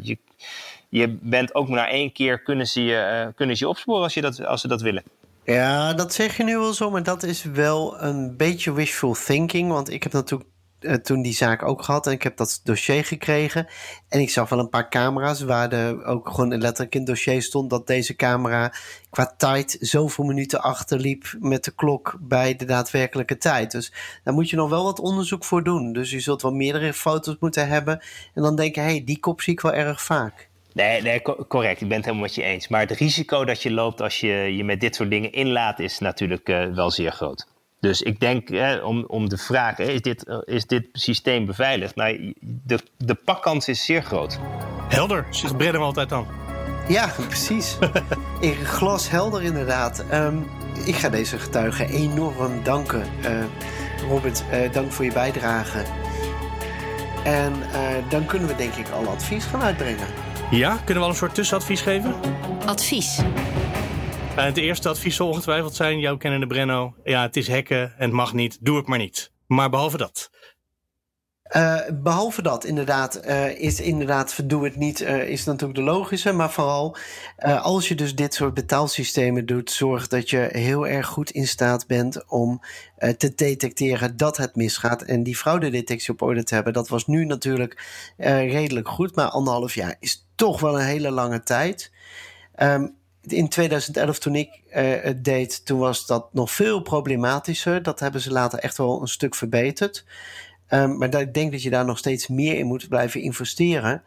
je, 0.90 1.18
bent 1.22 1.56
ook 1.56 1.70
maar 1.70 1.88
één 1.88 2.12
keer 2.12 2.40
kunnen 2.40 2.68
ze 2.68 2.84
je, 2.84 3.32
kunnen 3.36 3.58
ze 3.58 3.64
je 3.64 3.70
opsporen 3.70 4.04
als, 4.04 4.14
je 4.14 4.22
dat, 4.22 4.46
als 4.46 4.62
ze 4.62 4.68
dat 4.68 4.82
willen. 4.82 5.04
Ja, 5.46 5.94
dat 5.94 6.14
zeg 6.14 6.38
je 6.38 6.44
nu 6.44 6.58
wel 6.58 6.74
zo, 6.74 6.90
maar 6.90 7.04
dat 7.04 7.24
is 7.24 7.44
wel 7.44 8.02
een 8.02 8.38
beetje 8.38 8.74
wishful 8.74 9.14
thinking. 9.26 9.72
Want 9.72 9.90
ik 9.90 10.04
heb 10.04 10.12
natuurlijk 10.12 10.50
uh, 10.84 10.94
toen 10.94 11.22
die 11.22 11.34
zaak 11.34 11.64
ook 11.64 11.84
gehad. 11.84 12.08
En 12.08 12.14
ik 12.14 12.24
heb 12.24 12.38
dat 12.38 12.62
dossier 12.64 13.06
gekregen. 13.06 13.68
En 14.10 14.20
ik 14.20 14.30
zag 14.30 14.50
wel 14.50 14.60
een 14.60 14.70
paar 14.70 14.90
camera's 14.90 15.42
waar 15.42 15.70
de, 15.70 16.02
ook 16.06 16.30
gewoon 16.30 16.58
letterlijk 16.58 16.94
in 16.94 17.00
het 17.00 17.10
dossier 17.10 17.42
stond 17.42 17.70
dat 17.70 17.88
deze 17.88 18.16
camera 18.16 18.74
qua 19.10 19.34
tijd 19.38 19.78
zoveel 19.80 20.24
minuten 20.24 20.62
achterliep 20.62 21.36
met 21.40 21.64
de 21.64 21.72
klok 21.72 22.18
bij 22.20 22.56
de 22.56 22.66
daadwerkelijke 22.66 23.38
tijd. 23.38 23.72
Dus 23.72 23.94
daar 24.24 24.34
moet 24.34 24.50
je 24.50 24.56
nog 24.56 24.70
wel 24.70 24.84
wat 24.84 25.00
onderzoek 25.00 25.44
voor 25.44 25.64
doen. 25.64 25.94
Dus 25.94 26.12
je 26.12 26.20
zult 26.20 26.42
wel 26.42 26.54
meerdere 26.54 26.94
foto's 26.94 27.36
moeten 27.40 27.68
hebben. 27.68 28.02
En 28.34 28.42
dan 28.42 28.56
denken, 28.56 28.84
hé, 28.84 28.90
hey, 28.90 29.04
die 29.04 29.20
kop 29.20 29.42
zie 29.42 29.54
ik 29.54 29.62
wel 29.62 29.74
erg 29.74 30.02
vaak. 30.02 30.52
Nee, 30.74 31.02
nee, 31.02 31.22
correct. 31.48 31.82
Ik 31.82 31.88
ben 31.88 31.98
het 31.98 32.06
helemaal 32.06 32.26
met 32.26 32.36
je 32.36 32.44
eens. 32.44 32.68
Maar 32.68 32.80
het 32.80 32.92
risico 32.92 33.46
dat 33.46 33.62
je 33.62 33.72
loopt 33.72 34.02
als 34.02 34.20
je 34.20 34.28
je 34.28 34.64
met 34.64 34.80
dit 34.80 34.96
soort 34.96 35.10
dingen 35.10 35.32
inlaat, 35.32 35.80
is 35.80 36.00
natuurlijk 36.00 36.50
uh, 36.50 36.76
wel 36.76 36.92
zeer 36.92 37.12
groot. 37.12 37.48
Dus 37.84 38.02
ik 38.02 38.20
denk, 38.20 38.50
hè, 38.50 38.76
om, 38.76 39.04
om 39.08 39.30
de 39.30 39.38
vraag, 39.38 39.78
hè, 39.78 39.84
is, 39.84 40.02
dit, 40.02 40.26
is 40.46 40.66
dit 40.66 40.88
systeem 40.92 41.46
beveiligd? 41.46 41.96
Nou, 41.96 42.34
de, 42.42 42.80
de 42.98 43.16
pakkans 43.16 43.68
is 43.68 43.86
zeer 43.86 44.04
groot. 44.04 44.40
Helder, 44.88 45.26
zegt 45.30 45.58
Brennem 45.58 45.82
altijd 45.82 46.10
dan. 46.10 46.28
Ja, 46.88 47.14
precies. 47.28 47.78
Glashelder 48.78 49.44
inderdaad. 49.44 50.06
Um, 50.14 50.50
ik 50.86 50.96
ga 50.96 51.10
deze 51.10 51.40
getuigen 51.40 51.90
enorm 51.90 52.64
danken. 52.64 53.04
Uh, 53.26 53.44
Robert, 54.10 54.44
uh, 54.52 54.72
dank 54.72 54.92
voor 54.92 55.06
je 55.06 55.14
bijdrage. 55.14 55.84
En 57.24 57.54
uh, 57.54 58.10
dan 58.10 58.26
kunnen 58.26 58.48
we 58.48 58.56
denk 58.56 58.74
ik 58.74 58.90
al 58.90 59.08
advies 59.08 59.46
gaan 59.46 59.62
uitbrengen. 59.62 60.08
Ja, 60.52 60.76
kunnen 60.76 60.96
we 60.96 61.02
al 61.02 61.10
een 61.10 61.16
soort 61.16 61.36
tussenadvies 61.36 61.82
geven? 61.82 62.16
Advies. 62.66 63.22
Uh, 64.38 64.44
het 64.44 64.58
eerste 64.58 64.90
advies 64.90 65.16
zal 65.16 65.28
ongetwijfeld 65.28 65.76
zijn, 65.76 66.00
jouw 66.00 66.18
kennende 66.18 66.48
Brenno. 66.48 66.96
Ja, 67.04 67.22
het 67.22 67.36
is 67.36 67.50
hacken 67.50 67.82
en 67.82 67.94
het 67.98 68.12
mag 68.12 68.34
niet. 68.34 68.58
Doe 68.62 68.78
het 68.78 68.88
maar 68.88 68.98
niet. 68.98 69.32
Maar 69.48 69.70
behalve 69.70 69.98
dat. 69.98 70.32
Uh, 71.56 71.80
behalve 71.94 72.42
dat, 72.42 72.64
inderdaad, 72.64 73.26
uh, 73.26 73.60
is 73.60 73.82
inderdaad, 73.82 74.50
doe 74.50 74.64
het 74.64 74.76
niet, 74.76 75.02
is 75.02 75.44
natuurlijk 75.44 75.80
de 75.80 75.86
logische. 75.86 76.32
Maar 76.32 76.52
vooral, 76.52 76.98
als 77.62 77.88
je 77.88 77.96
dus 77.96 78.16
dit 78.16 78.34
soort 78.34 78.54
betaalsystemen 78.54 79.46
doet, 79.46 79.72
zorg 79.72 80.08
dat 80.08 80.30
je 80.30 80.50
heel 80.52 80.88
erg 80.88 81.08
goed 81.08 81.30
in 81.30 81.48
staat 81.48 81.88
bent 81.88 82.30
om 82.30 82.62
te 83.18 83.34
detecteren 83.36 84.18
dat 84.18 84.38
het 84.38 84.56
misgaat. 84.56 85.02
En 85.02 85.24
die 85.24 85.38
fraudedetectie 85.38 86.14
op 86.14 86.22
orde 86.22 86.44
te 86.44 86.56
hebben, 86.56 86.74
dat 86.74 86.88
was 86.88 87.08
nu 87.08 87.26
natuurlijk 87.26 87.84
redelijk 88.18 88.88
goed. 88.88 89.16
Maar 89.16 89.30
anderhalf 89.30 89.76
jaar 89.76 89.96
is 90.00 90.28
toch 90.36 90.60
wel 90.60 90.80
een 90.80 90.86
hele 90.86 91.12
lange 91.12 91.44
tijd. 91.44 91.92
Um, 92.56 93.02
in 93.28 93.50
2011, 93.50 94.20
toen 94.20 94.36
ik 94.36 94.50
uh, 94.50 94.94
het 95.02 95.24
deed, 95.24 95.66
toen 95.66 95.80
was 95.80 96.06
dat 96.06 96.34
nog 96.34 96.52
veel 96.52 96.82
problematischer. 96.82 97.84
Dat 97.84 98.00
hebben 98.00 98.22
ze 98.22 98.32
later 98.32 98.60
echt 98.60 98.78
wel 98.78 99.02
een 99.02 99.08
stuk 99.08 99.36
verbeterd. 99.36 100.06
Um, 100.70 100.98
maar 100.98 101.14
ik 101.16 101.34
denk 101.34 101.52
dat 101.52 101.64
je 101.64 101.70
daar 101.70 101.86
nog 101.86 101.98
steeds 101.98 102.28
meer 102.28 102.58
in 102.58 102.66
moet 102.66 102.88
blijven 102.88 103.22
investeren. 103.22 104.04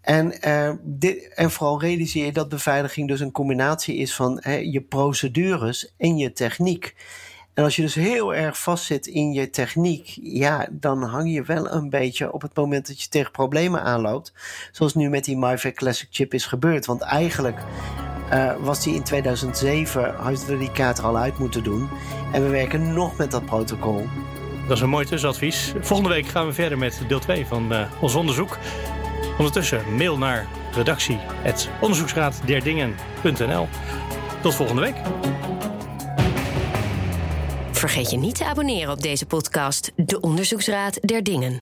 En, 0.00 0.34
uh, 0.48 0.72
dit, 0.82 1.28
en 1.34 1.50
vooral 1.50 1.80
realiseer 1.80 2.24
je 2.24 2.32
dat 2.32 2.48
beveiliging 2.48 3.08
dus 3.08 3.20
een 3.20 3.32
combinatie 3.32 3.96
is 3.96 4.14
van 4.14 4.42
je 4.62 4.80
procedures 4.80 5.94
en 5.96 6.16
je 6.16 6.32
techniek. 6.32 6.94
En 7.54 7.64
als 7.64 7.76
je 7.76 7.82
dus 7.82 7.94
heel 7.94 8.34
erg 8.34 8.60
vastzit 8.60 9.06
in 9.06 9.32
je 9.32 9.50
techniek, 9.50 10.18
ja, 10.22 10.68
dan 10.70 11.02
hang 11.02 11.32
je 11.32 11.42
wel 11.42 11.70
een 11.72 11.90
beetje 11.90 12.32
op 12.32 12.42
het 12.42 12.56
moment 12.56 12.86
dat 12.86 13.02
je 13.02 13.08
tegen 13.08 13.30
problemen 13.30 13.82
aanloopt. 13.82 14.32
Zoals 14.72 14.94
nu 14.94 15.08
met 15.08 15.24
die 15.24 15.36
MyVac 15.36 15.74
Classic 15.74 16.08
chip 16.10 16.34
is 16.34 16.46
gebeurd. 16.46 16.86
Want 16.86 17.00
eigenlijk 17.00 17.58
uh, 18.32 18.52
was 18.58 18.82
die 18.82 18.94
in 18.94 19.02
2007, 19.02 20.14
hadden 20.16 20.46
we 20.46 20.58
die 20.58 20.72
kaart 20.72 20.98
er 20.98 21.04
al 21.04 21.16
uit 21.16 21.38
moeten 21.38 21.62
doen. 21.62 21.88
En 22.32 22.42
we 22.42 22.48
werken 22.48 22.92
nog 22.92 23.16
met 23.16 23.30
dat 23.30 23.44
protocol. 23.44 24.06
Dat 24.66 24.76
is 24.76 24.82
een 24.82 24.88
mooi 24.88 25.06
tussenadvies. 25.06 25.72
Volgende 25.80 26.14
week 26.14 26.26
gaan 26.26 26.46
we 26.46 26.52
verder 26.52 26.78
met 26.78 27.00
deel 27.08 27.18
2 27.18 27.46
van 27.46 27.72
uh, 27.72 27.80
ons 28.00 28.14
onderzoek. 28.14 28.58
Ondertussen 29.38 29.96
mail 29.96 30.18
naar 30.18 30.46
redactie.onderzoeksraadderdingen.nl. 30.74 33.68
Tot 34.42 34.54
volgende 34.54 34.82
week. 34.82 34.94
Vergeet 37.70 38.10
je 38.10 38.16
niet 38.16 38.34
te 38.34 38.44
abonneren 38.44 38.92
op 38.92 39.02
deze 39.02 39.26
podcast, 39.26 39.92
De 39.96 40.20
Onderzoeksraad 40.20 41.08
der 41.08 41.22
Dingen. 41.22 41.58